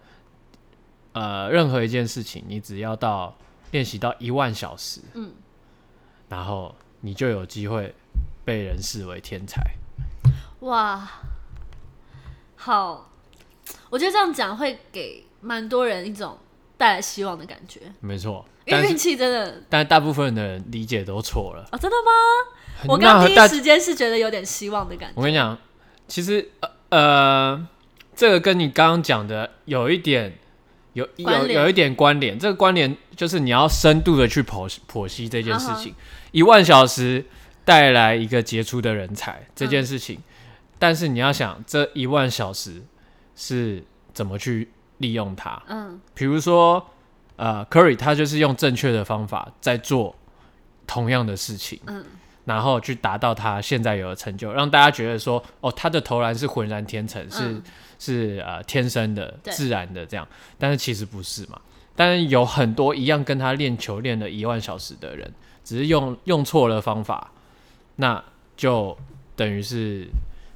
[1.14, 3.34] 呃，任何一件事情，你只要到
[3.72, 5.32] 练习到一万小时，嗯，
[6.30, 7.94] 然后你就有机会
[8.44, 9.62] 被人视为天才。
[10.62, 11.08] 哇，
[12.56, 13.10] 好，
[13.90, 16.38] 我觉得这样讲会给蛮多人一种
[16.78, 21.68] 带来希望的感觉，没错，因为运气真的但大部分的人理解都错了。
[21.72, 22.12] 哦，真的吗？
[22.88, 25.14] 我刚第一时间是觉得有点希望的感觉。
[25.18, 25.58] 我跟你讲，
[26.08, 27.68] 其实呃呃，
[28.16, 30.39] 这个跟你刚刚讲的有一点
[31.00, 32.38] 有有有一点关联。
[32.38, 35.96] 这个关联就是你要深度的去剖析剖析这件事情。
[36.32, 37.26] 一万小时
[37.66, 40.20] 带来一个杰出的人才这嗯件事情，
[40.78, 42.84] 但是你要想这一万小时
[43.36, 43.84] 是
[44.14, 45.62] 怎么去利用它。
[45.68, 46.86] 嗯比如说，
[47.36, 50.16] 呃，Curry 他就是用正确的方法在做
[50.86, 52.04] 同样的事情，嗯
[52.46, 57.64] 然后去达到他现在有的成就，让大家觉得说，哦，他的投篮是浑然天成，是、嗯
[58.00, 61.62] 是呃天生的、自然的这样，但是其实不是嘛。
[61.96, 65.32] 但是有很多一样跟他练球练了一万小时的人，
[65.66, 67.32] 只是用用错了方法，
[67.98, 68.24] 那
[68.56, 68.98] 就
[69.36, 70.08] 等于是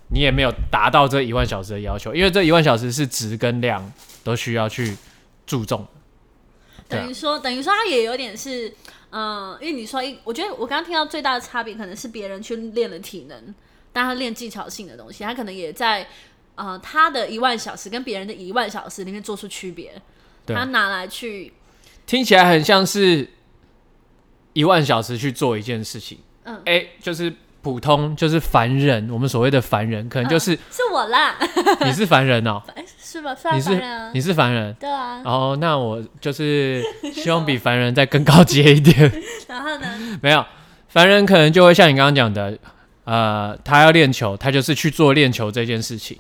[0.08, 3.92] 你也没有达到这一万小时的要求，因为这一万小时是值跟量
[4.24, 4.96] 都需要去
[5.46, 5.86] 注重。
[6.88, 8.72] 等于说，等于说，他也有点是，
[9.10, 13.54] 嗯、因为你说一，我觉得我刚刚听到最大的差别可能是别人去练了体能，
[13.92, 16.08] 但他练技巧性的东西，他可能也在，
[16.56, 19.94] 呃，他的一万小时跟别人的一万小时里面做出区别，
[20.46, 20.56] 对。
[20.56, 21.52] 他拿来去，
[22.06, 23.30] 听起来很像是
[24.54, 26.62] 一万小时去做一件事情，嗯。
[26.66, 31.38] 哎、就是普通，就是凡人，我们所谓的凡人，可能就是、是我啦，
[31.86, 33.34] 你是凡人哦、 哎、是吧？
[33.34, 34.12] 是啊你是凡人啊。
[34.14, 39.12] 你是凡人，对啊，哦，那我就是 希望比凡人再更高阶一点。
[39.48, 40.20] 然后呢？
[40.22, 40.46] 没有，
[40.90, 42.58] 凡人可能就会像你刚刚讲的，
[43.06, 46.18] 呃，他要练球，他就是去做练球这件事情，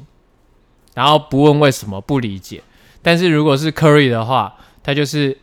[0.96, 2.62] 然后不问为什么，不理解。
[3.02, 5.38] 但是如果是 Curry 的话，他就是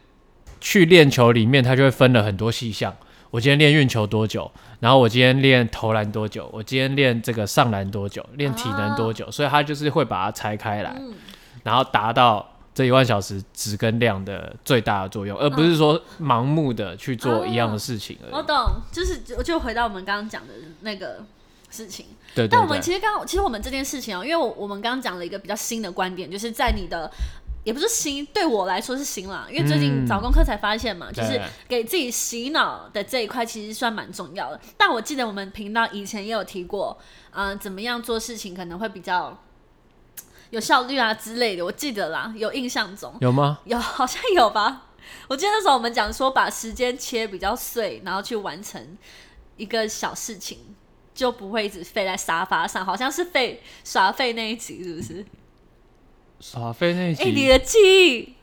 [0.60, 2.94] 去练球里面，他就会分了很多细项。
[3.30, 4.50] 我今天练运球多久？
[4.80, 6.48] 然后我今天练投篮多久？
[6.52, 8.24] 我今天练这个上篮多久？
[8.34, 9.30] 练体能多久？
[9.30, 11.14] 所以他就是会把它拆开来，嗯
[11.62, 18.32] 然后达到这一万小时值跟量的最大的作用，而不是说盲目的去做一样的事情而已。
[18.32, 18.56] 我懂，
[18.90, 21.22] 就是就回到我们刚刚讲的那个
[21.70, 22.06] 事情。
[22.34, 27.10] 对对但我们，其实刚刚，其实我们这件事情哦、因为我我们刚刚讲了一个比较新的观点，就是在你的。
[27.62, 34.58] 也不是新，对我来说是新啦，因为最近嗯找功课才发现嘛，就是给自己洗脑的这一块其实算蛮重要的。
[34.78, 36.98] 但我记得我们频道以前也有提过，
[37.32, 39.38] 嗯、怎么样做事情可能会比较
[40.48, 43.58] 有效率啊之类的，我记得啦，有印象中有吗？
[43.66, 44.86] 有好像有吧？
[45.28, 48.96] 我记得那时候我们讲说把时间切比较碎，然后去完成
[49.58, 50.60] 一个小事情，
[51.20, 55.22] 就不会一直废在沙发上，好像是废耍废那一集是不是？
[56.40, 57.78] 耍废那一哎、你集，的记
[58.08, 58.34] 忆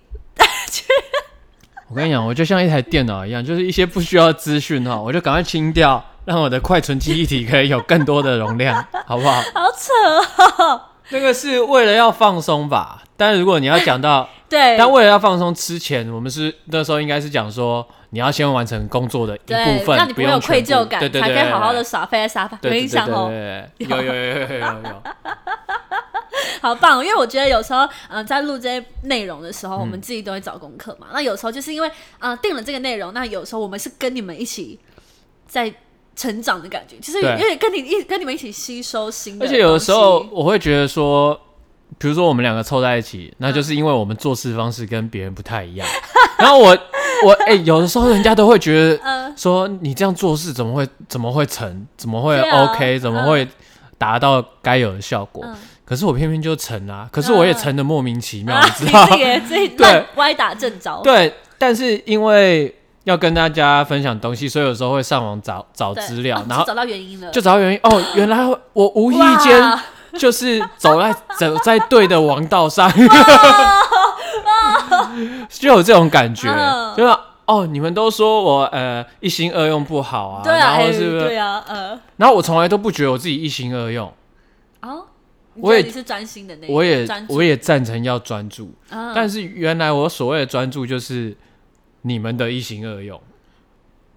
[1.89, 9.41] 我跟你讲，我就像一台电脑一样，就是一些不需要的资讯哈，我就赶快清掉，让我的快存记忆体可以有更多的容量， 好不好？
[9.55, 10.81] 好扯哦。
[11.09, 13.01] 那个是为了要放松吧？
[13.17, 22.55] 但如果你要讲到，对，但为了要放松之前，我们是那时候应该是讲说，你要先完成工作的一部，分，让你不会有用愧疚感，对对对，才可以好好的耍废在沙发。
[22.57, 23.31] 对对有印象哦，
[23.77, 25.03] 有有有有有
[26.61, 27.03] 好棒！
[27.03, 31.07] 因为我觉得有时候，嗯、在录这些内容的时候，我嗯们自己都会找功课嘛。
[31.13, 34.79] 那有时候就是因为，嗯、定了这个内容，那有时候我们是跟你们一起
[35.47, 35.71] 在
[36.15, 39.49] 成长的感觉，就是对有点跟你一跟你们一起吸收新的而。
[39.49, 41.39] 且有的时候我会觉得说，
[41.97, 45.87] 比如说我们两个凑在一起，那就是因为我们做事方式跟别人不太一样。
[46.37, 46.77] 然后我
[47.25, 53.47] 我哎、有的时候人家都会觉得嗯说你这样做事怎么会怎么会成，怎么会 OK，、怎么会
[53.97, 55.43] 达到该有的效果？
[55.45, 55.55] 嗯
[55.87, 59.15] 可是我偏偏就成啊，可是我也成的莫名其妙，啊，你知道自？
[59.15, 60.99] 己自己对歪打正着。
[61.01, 69.81] 对，但是因为要跟大家分享东西，所以有时候会上网找找资料哦，然后就找到原因了，就找到原因哦，原来我无意间哇
[70.17, 72.91] 就是走在走在对的王道上，
[75.49, 76.95] 就有这种感觉，嗯。
[76.95, 81.27] 就是哦，你们都说我呃一心二用不好啊，对啊，然后哎是不是？
[81.27, 84.11] 对啊，呃，然后我从来都不觉得我自己一心二用，
[84.81, 85.05] 哦，
[85.53, 89.13] 你我也是专心的那我也我也赞成要专注，嗯。
[89.15, 91.37] 但是原来我所谓的专注就是
[92.01, 93.21] 你们的一心二用，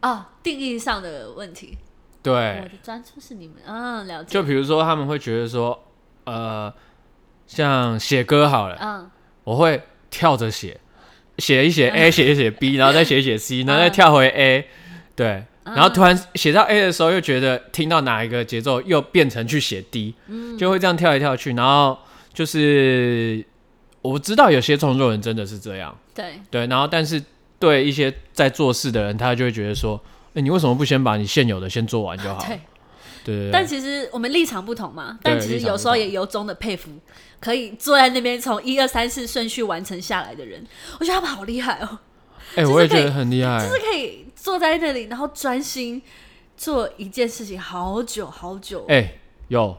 [0.00, 1.78] 啊，定义上的问题。
[2.22, 2.32] 对。
[2.34, 4.28] 我，的专注是你们，嗯，了解。
[4.28, 5.80] 就比如说他们会觉得说，
[6.24, 6.72] 呃，
[7.46, 9.10] 像写歌好了，嗯，
[9.44, 10.78] 我会跳着写，
[11.38, 14.66] 写一写 A，写一写 B，然后再写一写 C，然后再嗯跳回 A，
[15.16, 15.74] 对，嗯。
[15.74, 20.14] 然后突然写到 A 的时候，又觉得听到哪一个节奏又变成去写 D，
[20.58, 21.98] 就会这样跳来跳去，然后
[22.32, 23.44] 就是
[24.02, 27.22] 我知道有些创作人真的是这样，对，对，然后但是
[27.58, 30.00] 对一些在做事的人，他就会觉得说，
[30.34, 32.42] 哎、你为什么不先把你现有的先做完就好？
[32.46, 32.58] 对。
[33.52, 36.90] 但其实我们立场不同嘛，但其实有时候也由衷的佩服
[37.40, 40.66] 可以坐在那边从一二三四顺序完成下来的人，
[40.98, 41.98] 我觉得他们好厉害哦，
[42.56, 43.58] 哎、我也觉得很厉害。
[43.58, 46.00] 就是可以坐在那里，然后专心
[46.56, 48.84] 做一件事情好久好久。
[48.88, 49.14] 哎、
[49.48, 49.76] 有，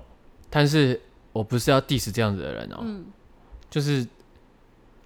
[0.50, 1.02] 但是
[1.34, 3.06] 我不是要 diss 这样子的人哦、嗯。
[3.70, 4.06] 就是，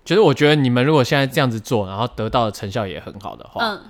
[0.04, 3.82] 就是我觉得你们如果现在这样子做，然后得到的成效也很好的话，嗯，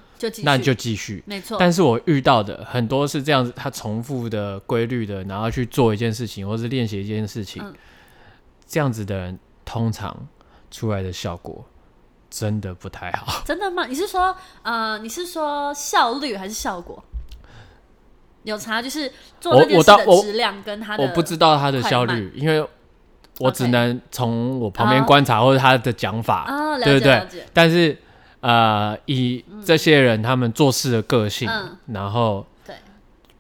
[0.44, 1.24] 那你就继续。
[1.26, 7.74] 没错，但是我遇到的很多是这样子，他重复的、规律的，然后去做一件事情，或是练习一件事情，嗯
[8.68, 10.28] 这样子的人通常
[10.72, 11.64] 出来的效果
[12.30, 13.42] 真的不太好。
[13.46, 13.86] 真的吗？
[13.86, 17.04] 你是说呃，你是说效率还是效果？
[18.44, 22.68] 有差，就是做我这件事的质量跟他的我不知道他的效率，因为
[23.40, 26.46] 我只能从我旁边哦观察或者他的讲法。
[26.84, 27.98] 对不对但是
[28.46, 32.76] 呃，以这些人他们做事的个性，嗯然后对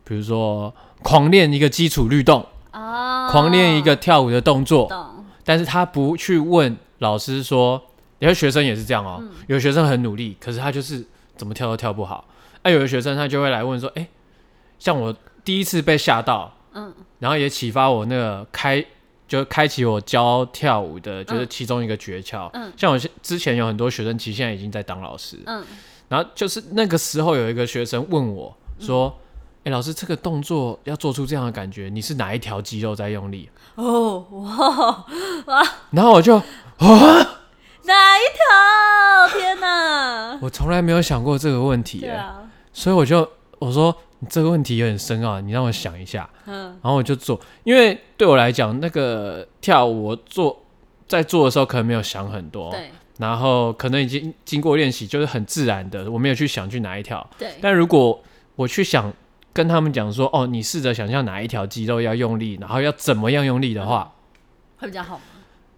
[0.03, 7.79] 比如说狂练一个基础律动，哦，狂练一个跳舞的动作，懂，但是他不去问老师说，
[8.17, 11.05] 有些学生也是这样哦，嗯有的学生很努力，可是他就是
[11.37, 12.25] 怎么跳都跳不好。
[12.63, 14.07] 哎、有的学生他就会来问说，哎、
[14.79, 18.83] 像我第一次被吓到，嗯然后也启发我那个开，
[19.27, 22.49] 就开启我教跳舞的，就是嗯其中一个诀窍。
[22.53, 22.71] 嗯。
[22.77, 25.63] 像我现之前有很多学生，其实现在已经在当老师，嗯。
[26.07, 29.17] 然后就是那个时候有一个学生问我说
[29.65, 33.49] ：“哎、老师，这个动作要做出这样的感觉，你是哪一条肌肉在用力？
[33.75, 35.05] 哦哇，？”
[35.91, 36.35] 然后我就
[36.77, 37.41] 啊？
[37.85, 39.39] 哪一条？
[39.39, 40.37] 天哪！
[40.41, 46.29] 我从来没有想过这个问题、哎对啊，所以我就我说你这个问题有点深奥，你让我想一下。
[46.45, 50.63] 嗯然后我就做，因为对我来讲，那个跳舞我做
[51.07, 57.27] 在做的时候可能没有想很多，对然后可能已经经过练习，就是很自然的，我没有去想去哪一条。
[57.37, 58.21] 对，但如果
[58.55, 59.11] 我去想
[59.53, 64.13] 跟他们讲说，哦，你试着想象哪一条肌肉要用力，然后要怎么样用力的话，
[64.77, 65.21] 会比较好吗？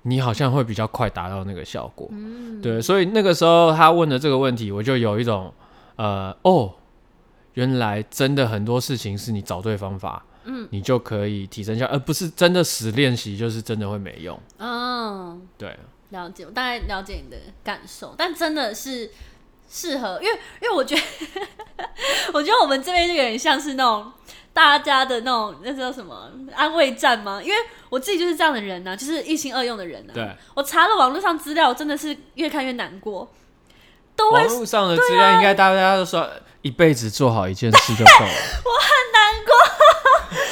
[0.04, 2.08] 你好像会比较快达到那个效果。
[2.12, 5.54] 嗯，对，所以那个时候他问的这个问题，我就有一种，
[5.97, 6.73] 呃，哦，
[7.58, 14.39] 原来真的很多事情是你找对方法，嗯，你就可以提升效，而不是真的死练习，就是真的会没用。
[14.60, 15.76] 嗯，对，
[16.10, 19.10] 了解，我大概了解你的感受，但真的是
[19.67, 21.02] 适合，因为因为我觉得，
[22.32, 24.12] 我觉得我们这边就有点像是那种
[24.54, 27.41] 大家的那种那叫什么安慰战吗？
[27.41, 27.56] 因为
[27.89, 33.28] 我自己就是这样的人呢、就是一心二用的人呢、对，我查了网络上资料，真的是越看越难过，
[34.15, 36.30] 都会网络上的资料应该大家都说
[36.67, 38.32] 一辈子做好一件事就够了。
[38.65, 39.53] 我很难过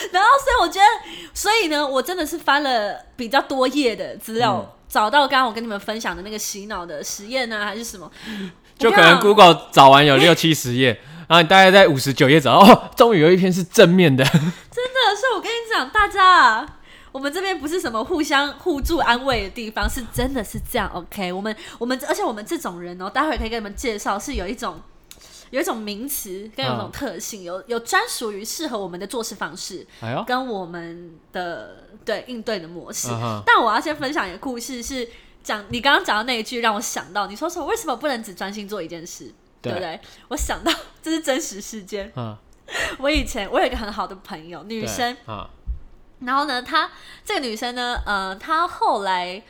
[0.12, 0.86] 然后，所以我觉得，
[1.34, 8.10] 所以呢，我真的是翻了比较多页的资料，嗯找到刚刚我跟你们分享的那个洗脑的实验呢，还是什么？
[8.78, 14.23] 就可能 Google 找完有六七十页，然后你大概在五十九页找到，哦，终于有一篇是正面的。
[14.23, 16.65] 真的是我跟你讲，大家啊，
[17.12, 20.89] 我们这边不是什么互相互助安慰的地方，是真的是这样。
[20.93, 24.80] OK，我们我们而且我们这种人哦，待会可以给你们介绍，是有一种
[25.51, 33.10] 有一种名词跟有一种嗯特性，有有专属于适合我们的做事方式，哎，跟我们的对应对的模式。
[33.12, 35.08] 嗯但我要先分享一个故事，是
[35.43, 37.65] 讲你刚刚讲的那一句，让我想到你说什么？
[37.65, 39.34] 为什么不能只专心做一件事？
[39.62, 39.99] 对不对？
[40.27, 42.12] 我想到这是真实事件。
[42.15, 42.38] 嗯，
[42.99, 45.49] 我以前我有一个很好的朋友，女生，啊，
[46.19, 46.91] 然后呢，她
[47.23, 49.41] 这个女生呢，呃，她后来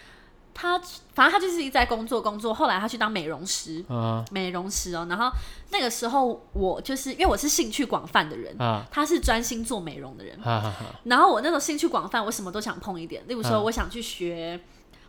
[0.57, 0.79] 她
[1.13, 5.05] 反正他就是一直在工作工作，后来他去当美容师，啊美容师哦。
[5.09, 5.29] 然后
[5.69, 10.39] 那个时候我就是因为我是兴趣广泛的人，啊他是专心做美容的人。
[10.41, 13.21] 哈哈哈，然后我那时候兴趣广泛，我什么都想碰一点。
[13.27, 14.57] 例如说，嗯我想去学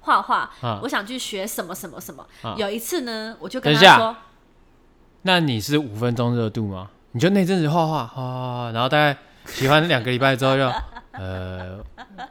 [0.00, 2.26] 画画，嗯我想去学什么什么什么。
[2.42, 4.16] 嗯有一次呢，我就跟等一下他说，
[5.22, 6.90] 那你是五分钟热度吗？
[7.12, 10.68] 你就那阵子画画画画画，然后大概喜欢两个礼拜之后就，
[11.12, 11.78] 呃，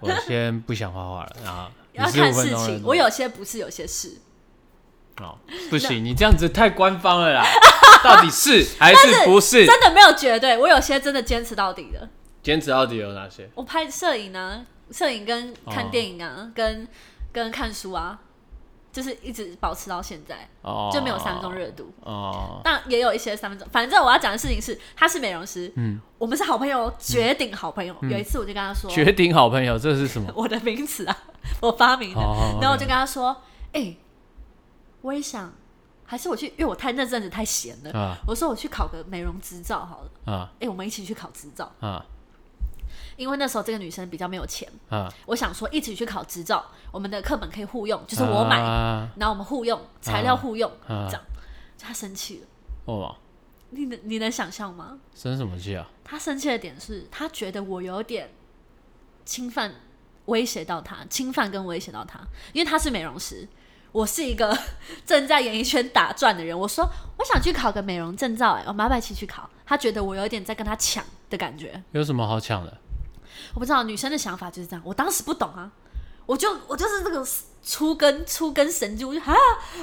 [0.02, 2.82] 我先不想画画了，然后你要看事情。
[2.84, 4.18] 我有些不是，有些是。
[5.22, 5.38] 哦，
[5.70, 7.46] 不行，你这样子太官方了啦，
[8.04, 9.66] 到底 是还是不是？
[9.66, 12.10] 真的没有绝对，我有些真的坚持到底的。
[12.44, 13.50] 坚持到底有哪些？
[13.56, 16.88] 我拍摄影啊，摄影跟看电影啊，跟
[17.32, 18.20] 跟看书啊，
[18.96, 21.92] 就是一直保持到现在，哦，就没有三分钟热度。
[22.00, 27.94] 哦，但也有一些三分钟，反正我要讲的事情是，他是美容师，嗯，我们是好朋友，绝顶好朋友。
[28.04, 30.32] 有一次我就跟他说，绝顶好朋友，这是什么？
[30.34, 31.18] 我的名词啊，
[31.60, 32.22] 我发明的。
[32.22, 33.36] 哦，然后我就跟他说，
[33.74, 33.98] 哎、
[35.02, 35.54] 我也想，
[36.06, 40.34] 还是我去，因为我太那阵子太闲了，啊我说我去考个美容执照好了。
[40.34, 42.06] 啊哎、我们一起去考执照，啊
[43.16, 45.12] 因为那时候这个女生比较没有钱，啊！
[45.26, 51.22] 我想说一起去考执照，我们的课本可以互用，就是我买，啊然后我们互用材料互用，啊这样。
[51.78, 52.48] 她生气了。
[52.86, 53.16] 哦，
[53.70, 54.98] 你能你能想象吗？
[55.14, 55.88] 生什么气啊？
[56.04, 58.32] 她生气的点是她觉得我有点
[59.24, 59.72] 侵犯、
[60.26, 62.20] 威胁到她，侵犯跟威胁到她，
[62.54, 63.48] 因为她是美容师，
[63.92, 64.58] 我是一个
[65.06, 66.58] 正在演艺圈打转的人。
[66.58, 69.50] 我说我想去考个美容证照、哎，我们要不要一起去考？
[69.66, 71.84] 她觉得我有点在跟她抢的感觉。
[71.92, 72.78] 有什么好抢的？
[73.54, 75.72] 我不知道女生的想法就是这样，我当时不懂啊，
[76.26, 77.26] 我就我就是这个
[77.62, 79.34] 粗根粗根神经，我就啊，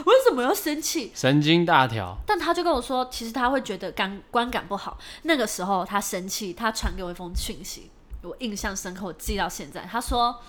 [0.07, 1.11] 为什么要生气？
[1.15, 2.17] 神经大条。
[2.27, 4.99] 但他就跟我说，其实他会觉得感观感不好。
[5.23, 7.91] 那个时候他生气，他传给我一封讯息，
[8.23, 9.83] 我印象深刻，我记到现在。
[9.91, 10.41] 他说，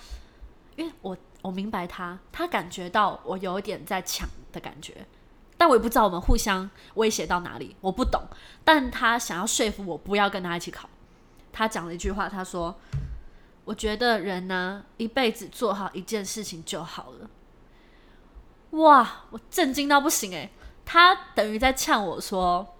[0.76, 5.06] 因为我我明白他，他感觉到我有一点在抢的感觉，
[5.58, 8.22] 但我也不知道我们互相威胁到哪里，我不懂。
[8.64, 10.88] 但他想要说服我不要跟他一起考。
[11.54, 12.74] 他讲了一句话，他说
[13.64, 17.30] ：“我觉得人呢，一辈子做好一件事情就好了。”
[18.82, 20.50] 哇，我震惊到不行诶、
[20.84, 22.74] 他等于在呛我说：“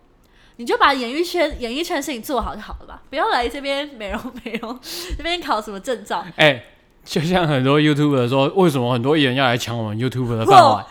[0.56, 4.76] 你就把演艺圈演艺圈的事情做好就好了吧，不要来这边美容美容
[5.16, 6.26] 这边考什么证照。
[6.34, 6.64] 哎、
[7.04, 10.84] 就像很多 YouTuber 说，为什么很多艺人要来抢我们 YouTuber 的饭碗？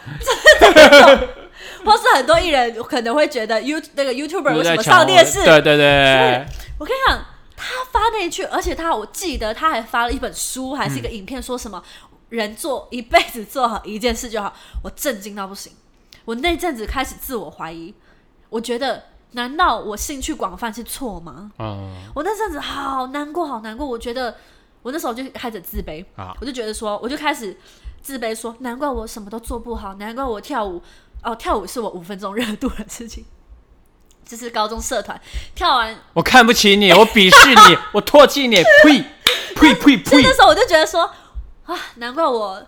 [1.86, 5.44] 或是很多艺人可能会觉得 You 那个 YouTuber 为什么上电视？
[5.44, 6.46] 对对对，
[6.80, 7.20] 我跟你讲，
[7.64, 11.82] 他发那一句，而且他我记得他还发了一本书，还是一个影片，说什么、
[12.30, 14.54] 人做一辈子做好一件事就好，
[14.84, 15.72] 我震惊到不行。
[16.26, 17.94] 我那阵子开始自我怀疑，
[18.50, 21.52] 我觉得难道我兴趣广泛是错吗？
[21.60, 23.88] 嗯我那阵子好难过，好难过。
[23.88, 24.36] 我觉得
[24.82, 27.58] 我那时候就开始自卑，啊，我就觉得说，我就开始
[28.02, 30.82] 自卑说，难怪我什么都做不好，难怪我跳舞
[31.24, 33.26] 哦，跳舞是我五分钟热度的事情。
[34.26, 35.20] 这是高中社团
[35.54, 39.04] 跳完我看不起你，我鄙视你， 我唾弃你，呸
[39.56, 40.04] 呸呸呸！
[40.04, 41.10] 就那时候我就觉得说
[41.66, 42.62] 啊，难怪我，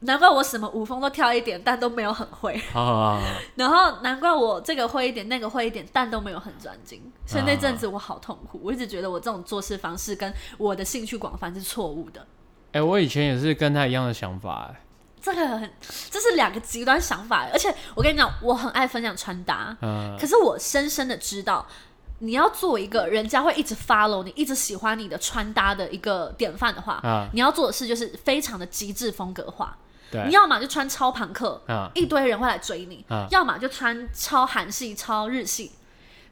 [0.00, 2.60] 难怪我什么舞风都跳一点，但都没有很会。
[2.72, 3.22] 好好好好，
[3.56, 7.00] 然后难怪我这个会一点，那个会一点，但都没有很专精。
[7.26, 12.24] 所以那阵子我好痛苦，我一直觉得我这种做事方式跟我的兴趣广泛是错误的。
[12.72, 14.80] 哎、我以前也是跟他一样的想法、哎，
[15.34, 15.70] 这个很，
[16.10, 17.48] 这是两个极端想法。
[17.52, 21.66] 而且我跟你讲，我很爱分享穿搭，嗯，可是我深深的知道，
[22.20, 29.76] 你要做一个人家会一直 follow 你、一直喜欢你的穿搭的一个典范的话，啊你要做的事就是非常的极致风格化。
[30.10, 35.72] 对你，要么就穿超朋克，啊一堆人会来追你；啊要么就穿超韩系、超日系。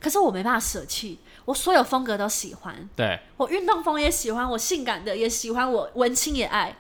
[0.01, 3.18] 可是我没办法舍弃，我所有风格都喜欢，对。
[3.38, 6.76] 我运动风也喜欢，我性感的也喜欢，我文青也爱。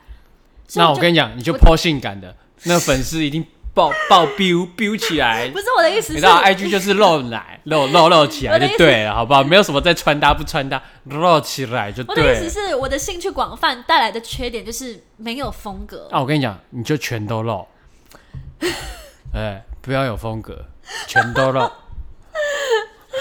[0.74, 2.34] 那我跟你讲，你就抛性感的，
[2.64, 3.44] 那粉丝一定
[3.74, 5.58] 爆 爆 biu biu 起来不。
[5.58, 9.42] 是我的意思是你知，道 IG 就是露奶， 露露露起来就对了，好不好？
[9.44, 12.48] 没有什么在穿搭不穿搭，露起来就我的意对了。
[12.48, 16.08] 思是，我的兴趣广泛带来的缺点就是没有风格。
[16.10, 17.66] 啊，我跟你讲，你就全都露，
[19.34, 20.64] 哎，不要有风格，
[21.06, 21.70] 全都露，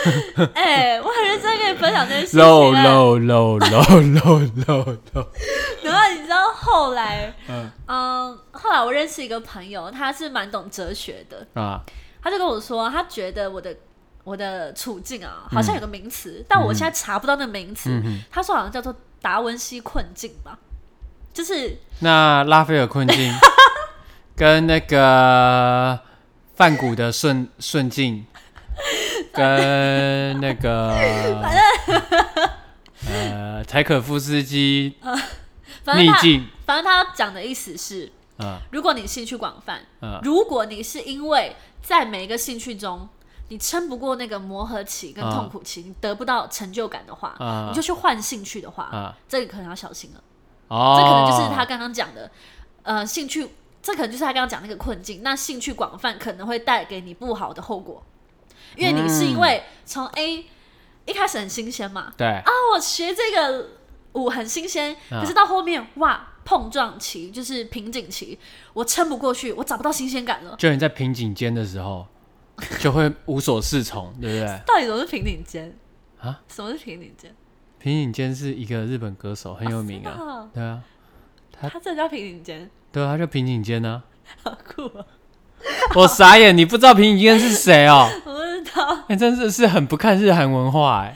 [0.54, 2.84] 哎、我很认真跟你分享这件事情、露哎。
[2.84, 5.28] 露露露露露露。
[5.84, 7.72] 然后你知道后来，嗯。
[7.88, 11.82] 嗯，后来我认识一个朋友，他是蛮懂哲学的，啊，
[12.22, 13.76] 他就跟我说，他觉得我的
[14.24, 18.02] 我的处境啊，嗯好像有个名词，但我现在查不到那个名词。
[18.32, 20.58] 他说好像叫做达文西困境吧，
[21.34, 23.34] 就是那拉斐尔困境
[24.36, 26.00] 跟那个
[26.56, 28.26] 梵谷的顺顺境，
[29.32, 30.96] 跟那个
[33.08, 34.96] 呃柴可夫斯基
[35.84, 43.08] 反正他逆境，反正他讲的意思是，啊如果你兴趣广泛，嗯如果你是因为在每一个兴趣中。
[43.50, 50.24] 你撑不过那个磨合期跟痛苦期，你得不到成就感的话，啊你就去换兴趣的话，啊这个可能要小心了。
[50.70, 52.32] 哦，这可能就是他刚刚讲的，
[52.82, 53.48] 呃，兴趣，
[53.82, 55.22] 这可能就是他刚刚讲那个困境。
[55.22, 58.02] 那兴趣广泛可能会带给你不好的后果，
[58.76, 60.46] 因为你是因为从 A
[61.06, 63.70] 一开始很新鲜嘛，对啊，我学这个
[64.14, 68.38] 舞很新鲜，啊可是到后面哇，碰撞期就是瓶颈期，
[68.74, 70.56] 我撑不过去，我找不到新鲜感了。
[70.58, 72.08] 就你在瓶颈间的时候，
[72.80, 74.62] 就会无所适从， 对不对？
[74.66, 75.78] 到底什么是瓶颈间
[76.20, 76.42] 啊？
[76.48, 77.36] 什么是瓶颈间？
[77.80, 80.12] 平井坚是一个日本歌手，很有名啊。
[80.12, 80.82] 啊，对啊，
[81.52, 84.04] 他他这叫瓶颈间，对啊，他叫平井坚呢。
[84.42, 85.06] 好酷啊！
[85.96, 88.10] 我傻眼，你不知道平井坚是谁哦？
[88.26, 88.53] 我
[89.18, 91.16] 真的是很不看日韩文化哎。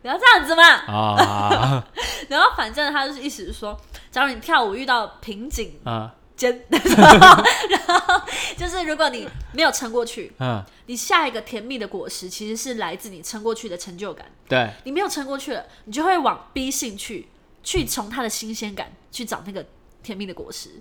[0.00, 0.62] 不要这样子嘛。
[0.62, 1.84] 啊
[2.28, 3.78] 然后反正他就是意思是说，
[4.10, 8.22] 假如你跳舞遇到瓶颈啊间， 然后
[8.56, 10.64] 就是如果你没有撑过去，啊！
[10.86, 14.26] 你下一个甜蜜的果实其实是来自你撑过去的成就感。
[14.48, 17.28] 对，你没有撑过去了，你就会往 B 性去
[17.64, 19.66] 去从它的新鲜感去找那个
[20.02, 20.80] 甜蜜的果实。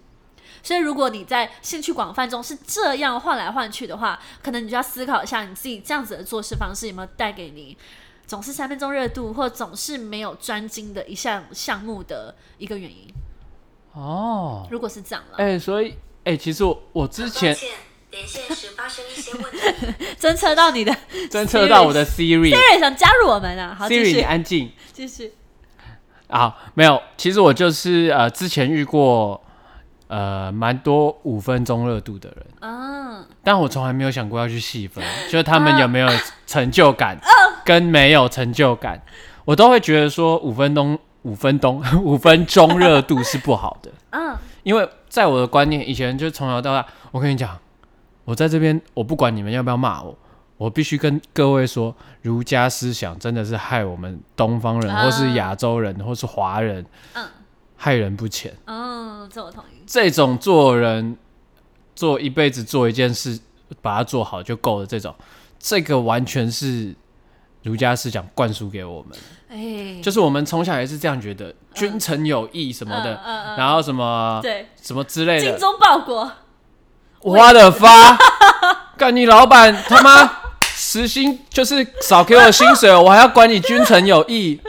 [0.67, 7.77] 所以如果你在兴趣广泛中是这样换来换去的话，可能你就要思考一下你自己这样子的做事方式有没有带给你
[8.25, 13.07] 总是三分钟热度，或总是没有专精的一项项目的一个原因。
[13.93, 15.95] 哦，如果是这样了，哎、所以
[16.25, 17.55] 哎、其实我我之前
[18.11, 20.05] 连线时发生一些问题。
[20.19, 20.93] 侦测到你的
[21.31, 25.31] 侦测到我的 Siri，Siri 想加入我们啊，好，Siri 你安静继续。
[26.27, 29.41] 好，没有，其实我就是呃之前遇过
[30.07, 36.09] 呃蛮多五分钟热度的人，嗯，但我从来没有想过要去细分， 就是他们有没有
[36.45, 37.17] 成就感，
[37.65, 39.01] 跟没有成就感，
[39.45, 47.57] 我都会觉得说五分钟、五分钟、 五分钟热度是不好的， 嗯，因为在我的观念，以前就从小到大，我跟你讲，
[48.25, 50.17] 我在这边，我不管你们要不要骂我，
[50.57, 55.03] 我必须跟各位说，儒家思想真的是害我们东方人，啊。
[55.03, 57.25] 或是亚洲人，或是华人，嗯
[57.77, 58.53] 害人不浅。
[58.65, 59.83] 嗯，这我同意。
[59.85, 61.15] 这种做人
[61.95, 63.39] 做一辈子做一件事，
[63.81, 64.85] 把它做好就够了。
[64.85, 65.15] 这种，
[65.57, 66.93] 这个完全是
[67.63, 69.17] 儒家思想灌输给我们，
[69.49, 73.21] 哎，就是我们从小也是这样觉得，君臣有义什么的，
[73.57, 75.51] 然后什么对，什么之类的。
[75.51, 76.31] 精忠报国，
[77.21, 78.17] 我的发，
[78.97, 80.29] 干你老板他妈
[80.61, 84.59] 时薪就是少给我薪水，我还要管你君臣有义。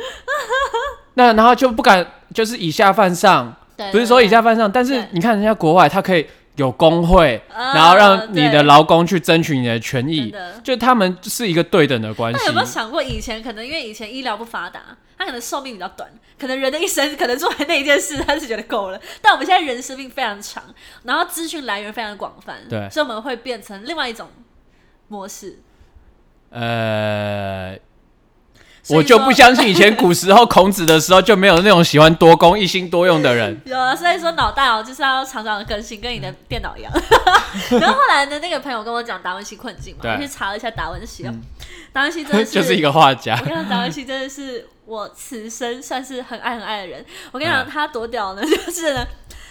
[1.19, 10.61] 那然后就不敢，就是以下犯上，对不是说以下犯上，但是你看人家国外，他可以有工会，嗯然后让你的对劳工去争取你的权益真，的。
[10.63, 12.53] 就他们是一个对等的关系那有。
[12.53, 14.81] 没有想过，以前可能因为以前医疗不发达，
[15.19, 16.09] 他可能寿命比较短，
[16.39, 19.01] 可能人的一生可能做完那一件事，他是觉得够了。
[19.21, 20.63] 但我们现在人生命非常长，
[21.03, 24.29] 然后资讯来源非常广泛，对所以我们会变成另外一种
[25.09, 25.59] 模式。
[26.51, 27.77] 呃，
[28.91, 33.61] 我就不相信以前古时候孔子的时候就没有那种喜欢多功、一心多用的人。
[33.67, 36.93] 有啊，所以说脑袋哦就是要常常的更新，跟你的电脑一样。
[37.81, 41.35] 然后后来呢，那个朋友跟我讲达文西困境嘛，我去查了一下达文西哦，
[41.93, 43.39] 达文西真的是 就是一个画家。
[43.41, 47.05] 我，跟你讲，达文西真的是我此生算是很爱很爱的人。
[47.33, 47.69] 我跟你讲，嗯。
[47.71, 49.07] 他多屌呢，就是呢，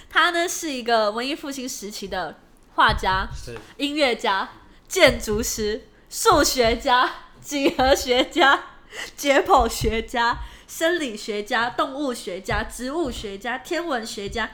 [0.10, 2.36] 他呢是一个文艺复兴时期的
[2.76, 3.56] 画家、是。
[3.78, 4.50] 音乐家、
[4.88, 7.10] 建筑师、数学家、
[7.42, 8.60] 几何学家、
[9.18, 14.50] 解剖学家、生理学家、动物学家、植物学家、天文学家。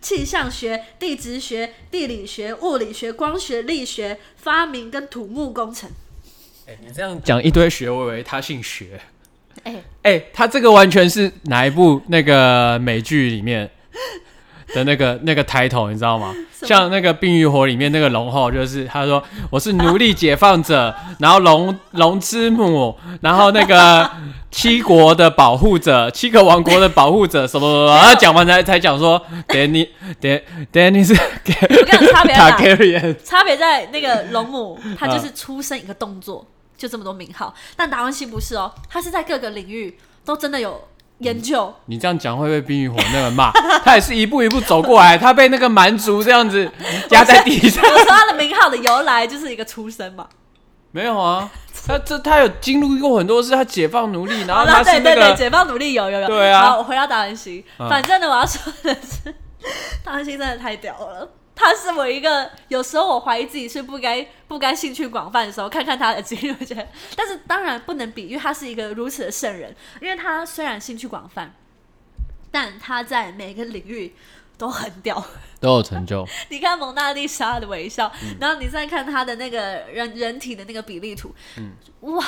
[0.00, 5.90] 气象学、地质学、地理学、物理学、光学、力学、发明跟土木工程。
[6.80, 9.00] 你这样讲一堆学，我以为他姓学。
[9.64, 13.68] 哎、哎、他这个完全是哪一部那个美剧里面
[14.74, 16.34] 的那个 那个 title，你知道吗？
[16.62, 24.10] 像那个《冰与火》里面那个龙后，就是他说我是奴隶解放者， 然后龙龙之母，然后那个
[24.50, 29.86] 七国的保护者，七个王国的保护者，什么什么，然后讲完才才讲说 Danny
[30.20, 30.42] Dan
[30.72, 31.14] Danny 是
[31.44, 36.44] Targaryen，差别在那个龙母，她就是出生一个动作，
[36.76, 37.54] 就这么多名号。
[37.76, 40.82] 但达文西不是哦，他是在各个领域都真的有
[41.18, 41.74] 研究。
[41.86, 43.50] 你这样讲会被冰与火那个骂，
[43.84, 46.70] 他也是一步一步走过来，他被那个蛮族这样子
[47.10, 47.84] 压在地上。
[47.84, 50.26] 我说他的名号的由来就是一个出生嘛。
[50.90, 51.50] 没有啊，
[51.86, 56.26] 他这他有经历过很多事，他解放奴隶， 然后他是那对对对，个解放奴隶有有有。
[56.26, 59.34] 对啊好，我回到达文西，嗯反正呢，我要说的是，
[60.02, 61.28] 达文西真的太屌了。
[61.58, 66.86] 他是我一个有时候我怀疑自己是不该不该兴趣广泛的时候，看看他的经历，我觉得，
[67.16, 71.52] 但是当然不能比喻他是一个如此的圣人，因为他虽然兴趣广泛，
[72.52, 74.14] 但他在每个领域
[74.56, 75.22] 都很屌。
[75.60, 76.24] 都有成就。
[76.50, 79.58] 你看蒙娜丽莎的微笑，嗯然后你再看他的那个
[79.92, 82.24] 人人体的那个比例图，嗯哇！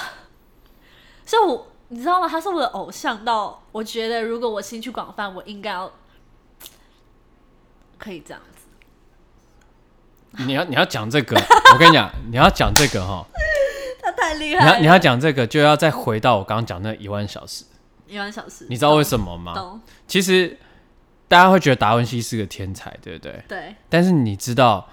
[1.25, 2.29] 所以我你知道吗？
[2.29, 5.93] 他是我的偶像到我觉得如果我兴趣广泛，我应该要
[7.99, 8.60] 可以这样子。
[10.39, 11.37] 你要你要讲这个，
[11.75, 13.27] 我跟你讲，你要讲这个哈，
[14.03, 17.65] 他太厉你害了，要你要讲这个，就要再回到我刚刚讲那一万小时。
[18.07, 19.55] 一万小时，你知道为什么吗？
[19.55, 19.81] 懂？
[20.09, 20.59] 其实
[21.29, 23.45] 大家会觉得达文西是个天才，对不对？
[23.47, 24.89] 对，但是你知道，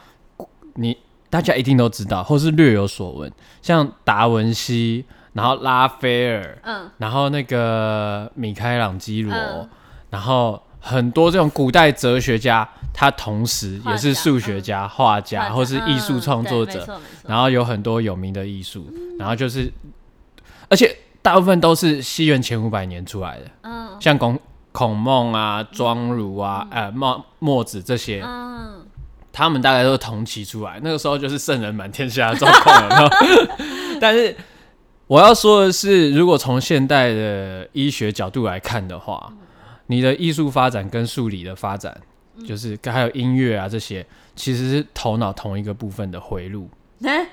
[0.76, 0.96] 你
[1.30, 3.32] 大家一定都知道，或是略有所闻，
[3.64, 9.70] 像达文西，然后拉斐尔，嗯，然后那个米开朗基罗，嗯
[10.12, 16.88] 然后很多这种古代哲学家，他同时也是家数学家、画家，画家或是艺术创作者，
[17.28, 18.88] 然后有很多有名的艺术，
[19.20, 19.70] 然后就是，
[20.70, 23.90] 而且大部分都是西元前五百年出来的，嗯。
[24.00, 24.40] 像孔
[24.72, 28.86] 孔孟啊、庄儒啊、呃墨墨子这些，嗯，
[29.34, 33.10] 他们大概都是同期出来，那个时候就是圣人满天下的状况了。
[34.00, 34.36] 但是
[35.08, 39.34] 我要说的是，如果从现代的医学角度来看的话，
[39.88, 42.00] 你的艺术发展跟数理的发展
[42.46, 46.70] 就是还有音乐啊这些，其实是头脑同一个部分的回路。
[47.04, 47.28] 哎、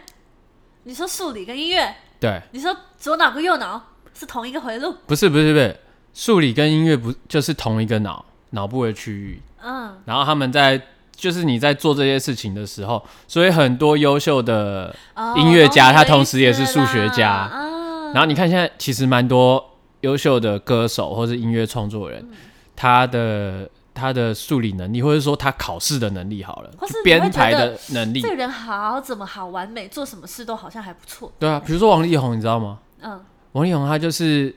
[0.85, 3.83] 你说数理跟音乐，对，你说左脑跟右脑
[4.15, 5.77] 是同一个回路，不是不是不是，
[6.15, 10.81] 数理跟音乐不就是同一个脑脑部的区域，嗯，然后他们在
[11.15, 17.51] 就是你在做这些事情的时候，所以很多优秀的哦音乐家他同时也是数学家。
[18.15, 19.74] 然后你看，现在其实蛮多
[20.05, 22.37] 优秀的歌手或是音乐创作人，嗯
[22.77, 26.71] 他的他的数理能力，或者说他考试的能力好了，
[27.05, 31.33] 编排的能力这，个人好怎么好完美，做什么事都好像还不错。
[31.39, 32.79] 对啊，比如说王力宏，你知道吗？
[33.01, 33.21] 嗯
[33.53, 34.53] 王力宏他就是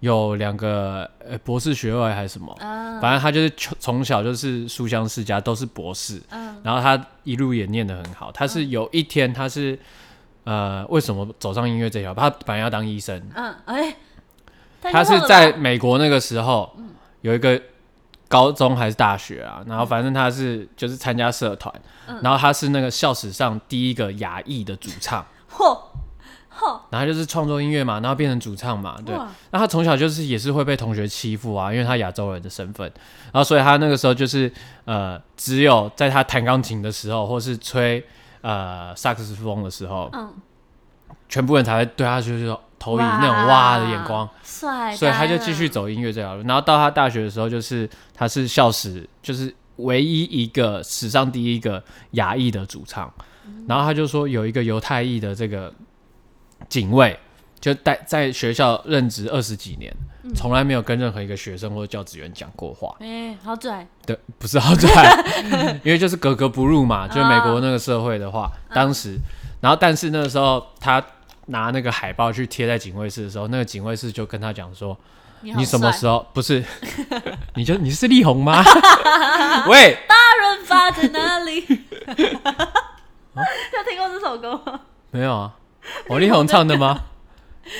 [0.00, 8.30] 有两个呃博士学位还是什么，嗯反正他就是从从小就是书香世家，都是博士，嗯然后他一路也念得很好。
[8.30, 9.78] 他是有一天他是
[10.44, 12.12] 呃为什么走上音乐这条？
[12.12, 13.96] 他本来要当医生，嗯，哎、太
[14.90, 16.74] 他是在美国那个时候
[17.20, 17.60] 有一个
[18.28, 21.72] 高中还是大学啊，然后反正他是就是参加社团，
[22.22, 25.78] 然后他是那个校史上第一个亚裔的主唱， 嚯
[26.58, 29.14] 嚯然后就是创作音乐嘛，然后变成主唱嘛，对。
[29.50, 32.90] 那他从小就是也是会被同学欺负啊，因为他亚洲人的身份，
[33.32, 34.52] 然后所以他那个时候就是
[34.84, 38.04] 呃，只有在他弹钢琴的时候，或是吹
[38.42, 40.32] 呃萨克斯风的时候，嗯，
[41.28, 44.28] 全部人才会对他就是说投以那种哇的眼光。
[44.42, 45.62] 帅，所以他就继续。
[45.72, 46.42] 走音乐这条路。
[46.42, 53.10] 然后到他大学的时候，就是他是校史，就是唯一一个史上第一个亚裔的主唱。
[53.66, 55.72] 然后他就说有一个犹太裔的这个
[56.68, 57.18] 警卫，
[57.58, 59.90] 就在在学校任职二十几年，
[60.34, 62.94] 从来没有跟任何一个学生或者教职员讲过话。
[63.00, 64.90] 哎、好拽，对，不是好拽，
[65.82, 69.16] 因为就是格格不入嘛，就是美国那个社会的话，当时，
[69.60, 71.02] 然后但是那个时候他
[71.46, 74.96] 拿那个海报去贴在警卫室的时候，那个警卫室就跟他讲说。
[75.44, 76.64] 你你什么帅时候不是？
[77.56, 78.62] 你就你是力宏吗？
[79.66, 81.56] 喂，大润发在哪里？
[81.66, 81.76] 有
[83.88, 84.78] 听过这首歌吗？
[85.10, 85.52] 没有啊，
[86.08, 87.00] 王力宏唱的吗？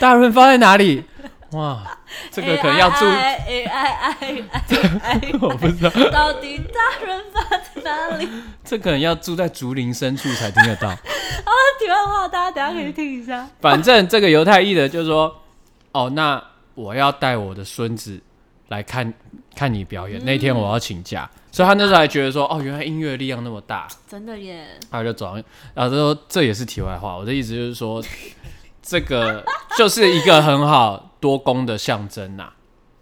[0.01, 1.05] 大润发在哪里？
[1.53, 1.99] 哇，
[2.31, 4.43] 这个可能要住，哎哎哎哎
[5.03, 8.29] 哎 我不知道，哎， 到底大润发在哪里？
[8.65, 10.89] 这可能要住在竹林深处才听得到。
[10.89, 10.99] 啊
[11.79, 13.49] 题外话，大家等下可以听一下。
[13.61, 15.35] 反正这个犹太裔的就说，
[15.93, 16.43] 哦，那
[16.75, 18.21] 我要带我的孙子
[18.69, 19.13] 来看
[19.55, 25.45] 看你表演，那天我要请假，所以他那时候还觉得说，哦，原来音乐力量那么大，真的耶，他就走上，
[25.75, 28.03] 然后他说这也是题外话，我的意思就是说，
[28.81, 29.45] 这个
[29.77, 32.53] 就是一个很好多功的象征呐、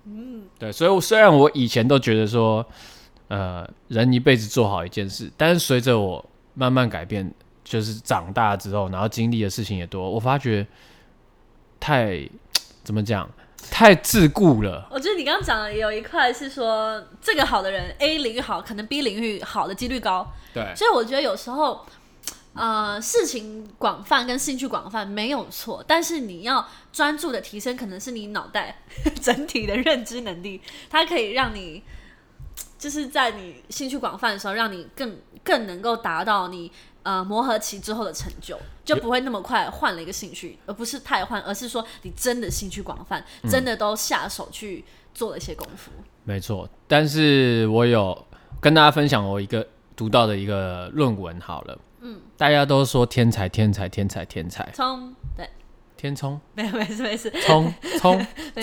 [0.05, 2.64] 嗯，对，所以我虽然我以前都觉得说，
[3.29, 7.33] 呃，人一辈子做好一件事，但是随着我慢慢改变，
[7.64, 10.66] 就是长大之后，然后经历的事情也多，我发觉
[11.81, 12.29] 太
[12.85, 13.27] 怎么讲，
[13.71, 14.87] 太自顾了。
[14.91, 21.87] 我觉得你刚刚讲的有一块是说，这个好的人 A 领域好，可能 B 领域好的几率高，对，所以我觉得有时候，
[22.53, 28.82] 呃，事情广泛跟兴趣广泛没有错，但是你要专注的提升，可能是你脑袋
[29.22, 31.82] 整体的认知能力，它可以让你
[32.76, 36.70] 就是在你兴趣广泛的时候，让你更更能够达到你
[37.05, 44.84] 呃磨合期之后的成就，就不会那么快换了一个兴趣，而不是太换，而是说你真的兴趣广泛，真的都下手去
[45.14, 45.92] 做了一些功夫。
[46.24, 48.26] 没错，但是我有
[48.61, 55.48] 跟大家分享我一个读到的一个论文，好了，嗯，大家都说天才，天才，天才，天才，冲，对，
[55.96, 58.26] 天冲，没有没事没事，冲冲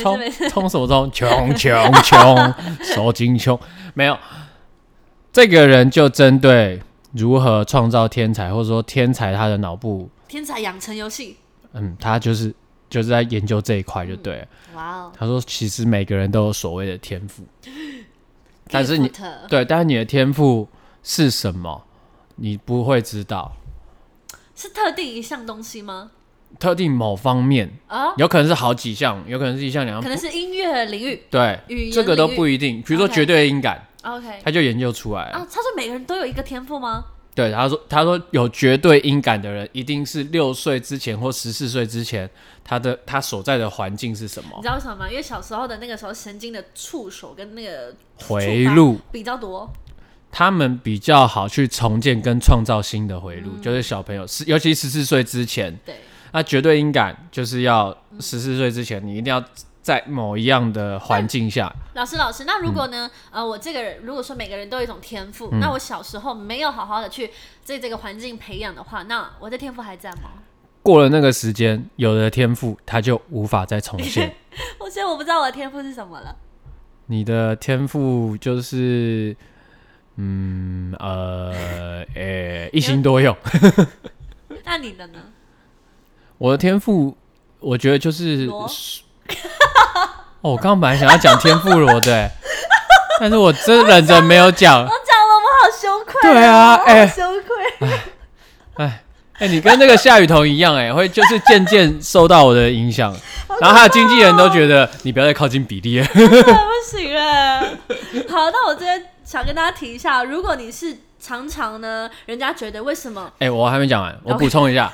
[0.50, 1.12] 冲什么冲？
[1.12, 3.60] 穷穷穷，手金穷，
[3.94, 4.18] 没有，
[5.32, 6.82] 这个人就针对
[7.14, 11.38] 如何创造天才，或者说天才他的脑部，天才养成游戏，
[11.74, 12.54] 嗯，他就是
[12.90, 14.48] 就是在研究这一块就对了。
[14.76, 15.12] 哇哦！
[15.16, 17.44] 他说，其实每个人都有所谓的天赋，
[18.70, 19.12] 但是你
[19.48, 20.68] 对，但是你的天赋
[21.04, 21.84] 是什么，
[22.38, 23.56] 你不会知道。
[24.56, 26.12] 是特定一项东西吗？
[26.58, 31.22] 特定某方面，啊，有可能是好几项，有可能是一项两项，可能是音乐领域。
[31.30, 31.60] 对
[31.92, 32.82] 这个都不一定。
[32.82, 35.38] 比如说绝对音感，OK，他就研究出来了。
[35.38, 37.04] 啊，他说每个人都有一个天赋吗？
[37.36, 42.28] 对，他说他说有绝对音感的人，一定是六岁之前或十四岁之前，
[42.64, 45.10] 他的他所在的环境是什么你知道为什么吗？
[45.10, 49.70] 因为小时候的那个时候神经的触手跟那个回路，比较多。
[50.32, 55.96] 他们比较好去重建跟创造新的回路，嗯就是小朋友十，尤其十四岁之前，对，
[56.32, 59.44] 那绝对音感就是要十四岁之前，你一定要
[59.82, 63.10] 在某一样的环境下，老师老师，那如果呢？
[63.32, 67.30] 嗯呃，我这个人如果说每个人都有一种天赋，那我小时候没有好好的去
[67.64, 70.30] 在这个环境培养的话，那我的天赋还在吗？
[70.84, 74.34] 过了那个时间，有的天赋他就无法再重现。
[74.80, 76.36] 我现在我不知道我的天赋是什么了。
[77.08, 79.36] 你的天赋就是
[80.18, 81.54] 嗯呃
[82.16, 83.36] 诶、一心多用。
[84.66, 85.20] 那你的呢？
[86.38, 87.16] 我的天赋，
[87.60, 88.64] 我觉得就是罗
[90.42, 92.30] 哦，我刚刚本来想要讲天赋罗的、欸，
[93.20, 94.84] 但是我真忍着没有讲。
[94.84, 97.90] 我讲了，我好羞愧、对啊我好哎羞愧。
[98.76, 99.04] 哎
[99.40, 103.16] 哎，你跟那个夏雨桐一样、欸，哎，会就是渐渐受到我的影响，
[103.62, 106.08] 然后他的经纪人都觉得你不要再靠近比利了。
[106.14, 106.20] 不
[106.86, 107.62] 行哎。
[108.30, 114.90] 好，那我这边想跟大家提一下，如果你是常常呢，人家觉得为什么哎、我还没讲完，我补充一下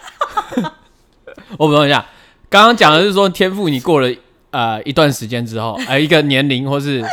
[1.56, 2.04] 我补充一下，
[2.50, 4.12] 刚刚讲的是说天赋，你过了
[4.50, 7.06] 呃一段时间之后， 呃一个年龄或是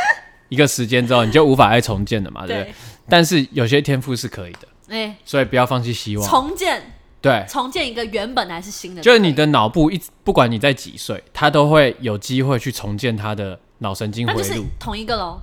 [0.49, 2.71] 一个时间之后，你就无法再重建了嘛，对不对？
[2.71, 2.73] 对，
[3.07, 6.27] 但是有些天赋是可以的，哎、所以不要放弃希望。
[6.27, 6.81] 重建
[7.21, 14.65] 对，重建一个原本还是新的，就是你的脑部一直不管你在几岁，它都会有机会去重建它的脑神经那就是回路。
[14.79, 15.39] 同一个喽。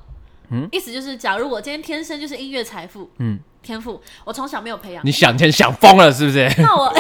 [0.51, 6.49] 嗯，意思就是，假如我今天天生就是音乐财富，嗯，天赋，我从小没有培养，你想天想疯了是不是？
[6.59, 6.93] 那我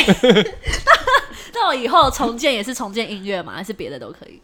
[1.55, 3.55] 那我以后重建也是重建音乐嘛？
[3.55, 4.40] 还是别的都可以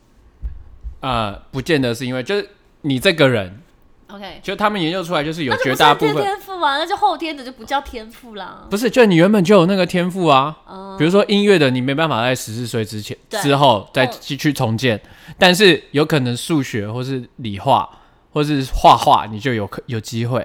[1.00, 2.48] 呃，不见得是因为就是
[2.80, 3.61] 你这个人
[4.09, 8.66] ，？OK，就他们研究出来就是有那就绝不是天大部分天赋啊，那就后天的就不叫天赋啦。
[8.70, 10.57] 不是，就你原本就有那个天赋啊。
[10.66, 14.98] 嗯，比如说音乐的，你没办法在十四岁之前对之后再哦继续重建，
[15.38, 17.88] 但是有可能数学或是理化
[18.35, 20.45] 或是画画，你就有可有机会，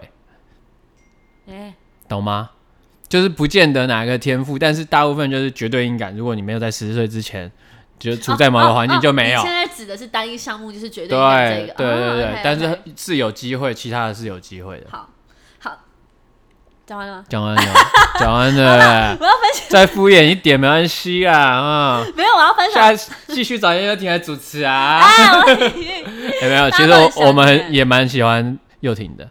[1.48, 1.74] 哎、
[2.08, 2.52] 懂吗？
[3.10, 6.16] 就是不见得哪个天赋，但是大部分就是绝对音感。
[6.16, 7.52] 如果你没有在十四岁之前
[7.98, 9.40] 就处在某个环境，就没有。
[9.40, 14.86] 哦哦哦现在指的是单一项目，就是绝对对音感这个，对对对，但是是有机会，其他的是有机会的。
[14.92, 15.10] 好好，
[16.90, 17.24] 讲完了吗？
[17.30, 17.62] 讲完了，
[18.20, 22.04] 讲完了，我要分享，再敷衍一点没关系啊啊！
[22.18, 22.98] 没有，我要分享。
[22.98, 25.00] 下继续找叶又婷来主持啊！
[26.42, 26.72] 没有？
[26.72, 29.30] 其实我我们也蛮喜欢佑婷的。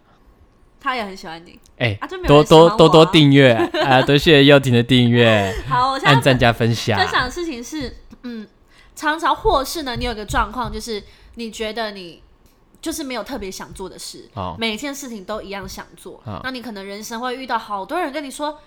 [0.80, 1.59] 他也很喜欢你。
[1.78, 1.98] 哎、
[2.28, 3.52] 多多多多订阅
[3.84, 4.00] 啊！
[4.02, 6.96] 多谢谢佑廷的订阅， 好，我现在按赞加分享。
[6.96, 8.46] 分享的事情是，嗯，
[8.94, 11.02] 常常或是呢，你有一个状况，就是
[11.34, 12.22] 你觉得你
[12.80, 18.58] 就是没有特别想做的事，哦每一件事情都一样想做，哦那你可能人生会遇到好多人跟你说。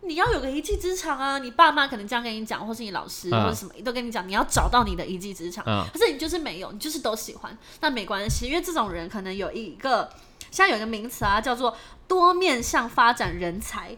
[0.00, 1.40] 你要有个一技之长啊！
[1.40, 5.64] 你爸妈可能这样跟你讲，或是你老师、嗯或者什么都跟你讲，你要找到你的一技之长。
[5.66, 10.08] 嗯可是你就是没有，你就是都喜欢，那没关系，因为这种人可能有一个，
[10.52, 13.96] 现在有一个名词啊，叫做多面向发展人才。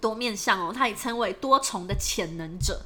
[0.00, 2.80] 多面向哦，它也称为多重的潜能者。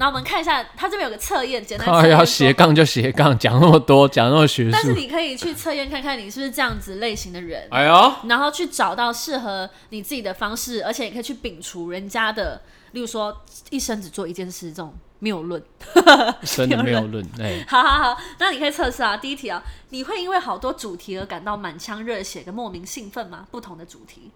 [0.00, 4.70] 那我们看一下，它这边有个测验，简单要斜杠就斜杠，讲那么多，讲那么学术。
[4.72, 15.62] 但是你可以去测验看看你是不是这样子类型的人，哎呦，然后去找到适合你自己的方式，而且也可以去摒除人家的，例如说一生只做一件事这种谬论。
[16.42, 19.18] 真的没有论哎，好好好，那你可以测试啊。
[19.18, 23.46] 第一题啊，你会因为好多主题而感到满腔热血跟莫名兴奋吗？
[23.50, 24.30] 不同的主题。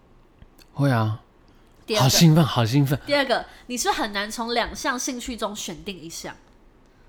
[0.73, 1.21] 会啊，
[1.85, 6.35] 第二个，好兴奋，好兴奋，第二个，你是很难从两项兴趣中选定一项，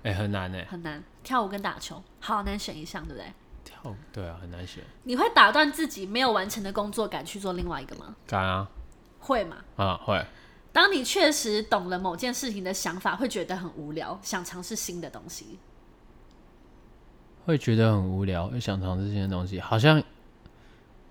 [0.03, 1.03] 哎，很难哎，很难。
[1.23, 3.33] 跳舞跟打球，好难选一项，对不对？
[3.65, 8.15] 跳舞对啊，很难选，你会打断自己没有完成的工作，赶去做另外一个吗？
[8.25, 8.69] 敢啊
[9.19, 9.57] 会吗？
[9.75, 10.25] 啊会，
[10.71, 15.59] 当你确实懂了某件事情的想法，会觉得很无聊，想尝试新的东西。
[17.45, 20.01] 会觉得很无聊，又想尝试新的东西，好像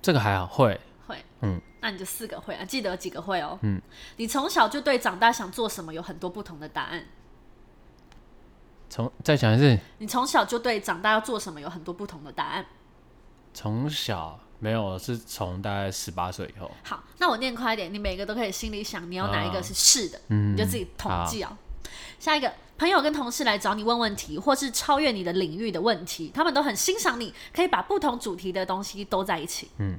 [0.00, 3.58] 这个还好，会会，嗯，那你就四个会啊，记得有几个会哦。
[3.62, 3.80] 嗯，
[4.16, 7.06] 你从小就对长大想做什么有很多不同的答案。
[8.88, 12.66] 从再讲一次，你从小就对长大要做什么有很多不同的答案。
[13.52, 21.56] 从小没有，是从大概十八岁以后，好，那我念快一点，你每个都可以心里想你要哪一个是是的，嗯你就自己统计哦。
[22.18, 29.70] 下一个，朋友跟同事来找你问问题，或是超越你的领域的问题，他们都很欣赏你，可以把不同主题的东西都在一起。
[29.78, 29.98] 嗯，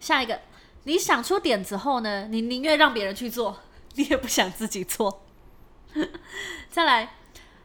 [0.00, 0.40] 下一个，
[0.84, 3.58] 你想出点子后呢，你宁愿让别人去做，
[3.94, 5.22] 你也不想自己做。
[6.68, 7.14] 再来，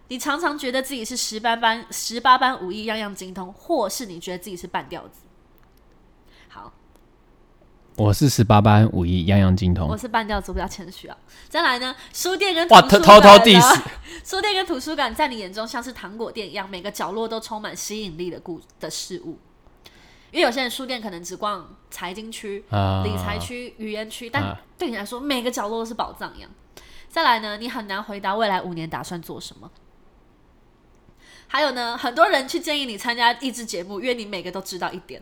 [0.10, 5.22] 你常常觉得自己是十八般十八般武艺样样精通，或是你觉得自己是半吊子。
[6.48, 6.72] 好，
[7.98, 9.98] 我是十八般武艺，样样精通我。
[9.98, 11.18] 是半吊子，我比较谦虚啊。
[11.50, 13.82] 再来呢，书店跟哇，图书偷偷馆呢 diss，
[14.24, 19.38] 书店跟图书馆在你眼中像是糖果店一样，每个角落都充满吸引力的故的事物。
[20.32, 26.50] 因为有些人书店可能只逛财经区、啊理财区、语言区，但啊对你来说每个角落都是宝藏一样。
[27.10, 29.70] 再来呢，你很难回答未来五年打算做什么。
[31.48, 35.22] 还有呢，很多人去建议你参加益智节目，因为你每个都知道一点。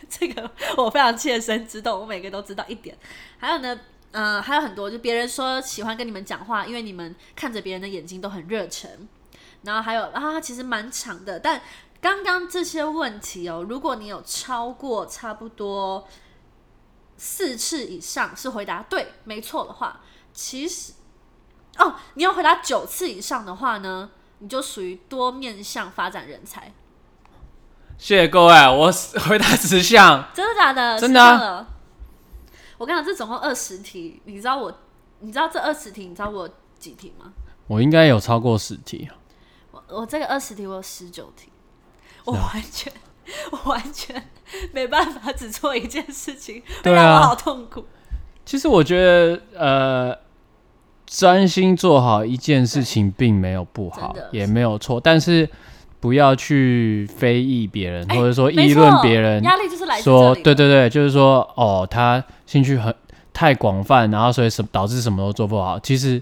[0.10, 2.94] 这个我非常切身知道，我每个都知道一点。
[3.38, 3.80] 还有呢，
[4.12, 9.08] 呃，还有很多，就别人说喜欢跟你们讲话，因为你们看着别人的眼睛都很热忱。
[9.62, 11.60] 然后还有啊，其实蛮长的，但
[12.00, 16.08] 刚刚这些问题哦，如果你有超过差不多
[17.18, 20.00] 四次以上是回答对没错的话，
[20.32, 20.94] 其实
[21.76, 26.72] 哦，你要回答九次以上的话呢，你就属于多面向发展人才。
[27.98, 28.90] 谢谢各位，我
[29.28, 30.98] 回答十项，真的假的？
[30.98, 31.66] 真的。
[32.80, 34.74] 我跟你讲，这总共二十题，你知道我，
[35.18, 37.30] 你知道这二十题，你知道我有几题吗？
[37.66, 39.06] 我应该有超过十题。
[39.70, 41.50] 我我这个二十题我有十九题，
[42.24, 42.90] 我啊完全
[43.52, 44.30] 我完全
[44.72, 47.84] 没办法只做一件事情，会对啊我好痛苦。
[48.46, 50.18] 其实我觉得，呃，
[51.06, 55.46] 专心做好一件事情并没有不好，也没有错，但是
[56.00, 62.94] 不要去非议别人，哎或者说议论别人，压力就是来说对对对，就是说哦，他兴趣很
[63.32, 65.78] 太广泛，然后所以什导致什么都做不好。
[65.78, 66.20] 其实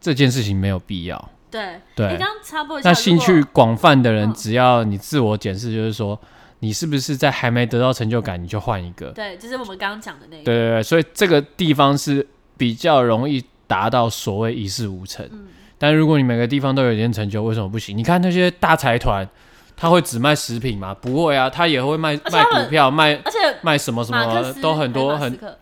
[0.00, 1.28] 这件事情没有必要。
[1.50, 6.18] 对对你刚刚插播一下，那兴趣广泛的人，嗯只要你自我检视，就是说
[6.58, 9.10] 你是不是在还没得到成就感，你就换一个。
[9.12, 12.26] 对，就是我们刚刚讲的那个，对对对，所以这个地方是
[12.56, 15.24] 比较容易达到所谓一事无成。
[15.32, 15.46] 嗯
[15.78, 17.96] 但如果你每个地方都有一点成就，为什么不行？
[17.96, 19.28] 你看那些大财团，
[19.76, 20.92] 他会只卖食品吗？
[20.92, 25.58] 不会啊，他也会卖卖股票，卖而且卖什么什么都很多很还有马斯克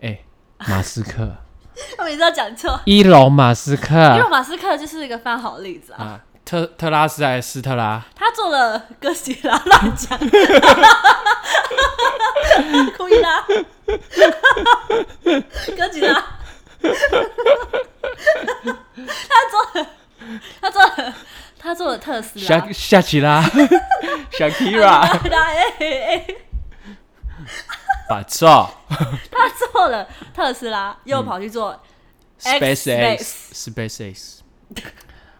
[0.00, 0.18] 哎，
[0.68, 1.36] 马斯克，
[1.96, 6.04] 他每次都讲错，伊隆马斯克因为马斯克就是一个非常好的例子啊。
[6.04, 8.02] 啊，特特拉斯还是斯特拉？
[8.16, 10.18] 他做了哥吉拉，乱讲，
[12.98, 13.44] 故意啦，
[15.76, 16.24] 哥吉拉，
[19.28, 19.86] 他做了，
[20.60, 21.14] 他做了，
[21.58, 22.44] 他做了特斯拉。
[22.46, 23.42] 夏，夏奇拉，
[24.32, 26.26] 小 Kira，哎哎哎，
[28.08, 28.70] 把错。
[29.30, 31.80] 他做了特斯拉，又跑去做
[32.40, 33.18] SpaceX
[33.52, 34.38] SpaceX。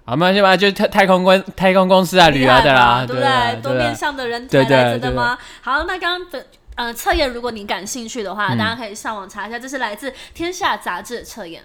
[0.04, 3.60] 好，没关系嘛，就太太空公太空公司啊，旅游的啦，对不对？
[3.62, 5.38] 多面向的人才来着的对吗？
[5.62, 6.46] 好，那刚刚的
[6.76, 11.62] 呃测验，如果你感兴趣的嗯话，大家可以上网查一下，这是来自《天下》杂志的测验。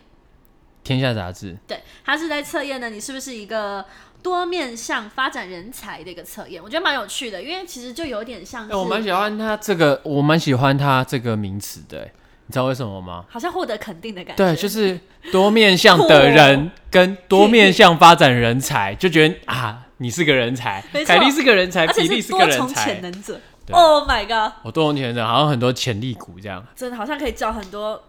[0.83, 3.83] 天下杂志，对，它是在测验呢，你是不是一个
[4.23, 12.11] 多面向发展人才的一个测验，我觉得蛮有趣的，因为其实就有点像哎、是，我蛮喜欢他这个，我蛮喜欢他这个名词的、哎
[12.49, 13.25] 你知道为什么吗？
[13.27, 14.41] 好像获得肯定的感觉。
[14.41, 14.97] 对，就是
[15.33, 23.37] 多面向的人跟多面向发展人才，就觉得啊，你是个人才没，错凯莉是个人才，而且比利是是多重个人才潜，能者。
[23.67, 24.53] 对 Oh my god！
[24.63, 28.01] 我多重潜能者，好像很多潜力股这样真的好像可以教很多，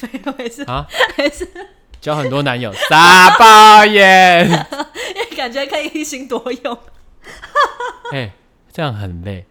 [0.00, 0.86] 没有没事啊，
[1.18, 1.46] 没事，
[2.00, 4.46] 交很多男友，傻包眼，
[5.14, 6.78] 因为感觉可以一心多用。
[8.12, 8.32] 哎、
[8.72, 9.46] 这样很累。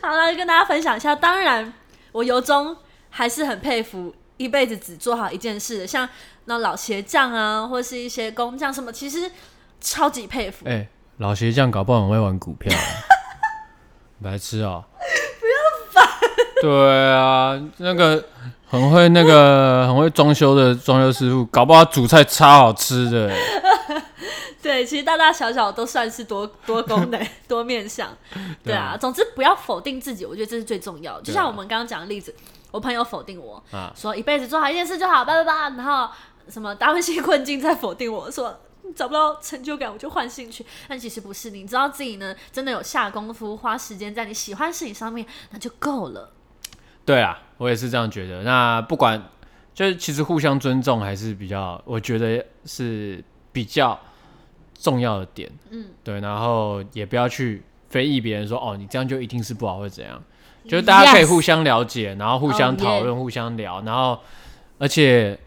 [0.00, 1.14] 好了，跟大家分享一下。
[1.16, 1.72] 当然，
[2.12, 2.76] 我由衷
[3.10, 6.08] 还是很佩服一辈子只做好一件事的，像
[6.44, 9.30] 那老鞋匠啊，或是一些工匠什么，其实
[9.80, 10.68] 超级佩服。
[10.68, 10.88] 哎、
[11.18, 12.72] 老鞋匠搞不好很会玩股票、
[14.24, 14.82] 白痴哦、
[15.38, 15.54] 不要
[15.92, 16.08] 烦。
[16.62, 18.24] 对啊，那个
[18.66, 23.36] 很会那个很会装修的装修师傅，搞不好煮菜超好吃的、哎
[24.62, 28.08] 对，其实大大小小都算是多多功能、多面向。
[28.62, 31.22] 对啊，总之不要否定自己，我觉得这是最重要的。
[31.22, 32.34] 就像我们刚刚讲的例子，
[32.70, 36.08] 我朋友否定我啊说一辈子做好一件事就好，叭叭叭，然后
[36.48, 38.58] 什么达文西困境在否定我说。
[38.94, 40.64] 找不到成就感，我就换兴趣。
[40.86, 46.30] 但其实不是，你知道自己呢，真的有下功夫，花时间在你喜欢的事情上面，那就够了。
[47.04, 48.42] 对啊，我也是这样觉得。
[48.42, 49.22] 那不管
[49.74, 53.22] 就是其实互相尊重还是比较，我觉得是
[53.52, 53.98] 比较
[54.74, 55.50] 重要的点。
[55.70, 60.22] 嗯，对，然后也不要去非议别人说哦，你这样就一定是不好或怎样。
[60.68, 64.20] 就是大家可以互相了解，然后互相 Oh, 讨论、互相聊，然后
[64.78, 65.38] 而且。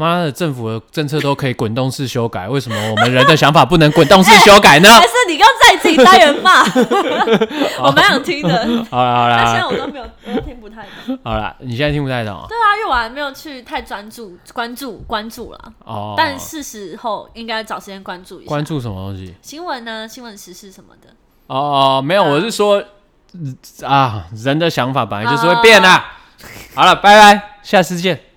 [0.00, 4.88] 妈的，政府的政策都可以滚动式修改，为什么我们人的想法不能滚动式修改呢？
[4.88, 6.62] 还 是你刚刚在自己单元骂，
[7.86, 8.56] 我蛮想听的。
[8.90, 11.18] 好了好但现在我都没有，我都听不太懂。
[11.22, 15.72] 好了，你现在听不太懂啊对啊，因为我还没有去太专注关注关注了。
[15.84, 16.14] 哦。
[16.16, 19.34] 但是时候应该找时间关注一下关注什么东西？
[19.42, 21.08] 新闻呢，新闻时事什么的。
[21.46, 22.82] 哦，没有，啊我是说
[23.82, 25.88] 啊，人的想法本来就是会变的。
[26.74, 28.29] 好了，拜拜，下次见。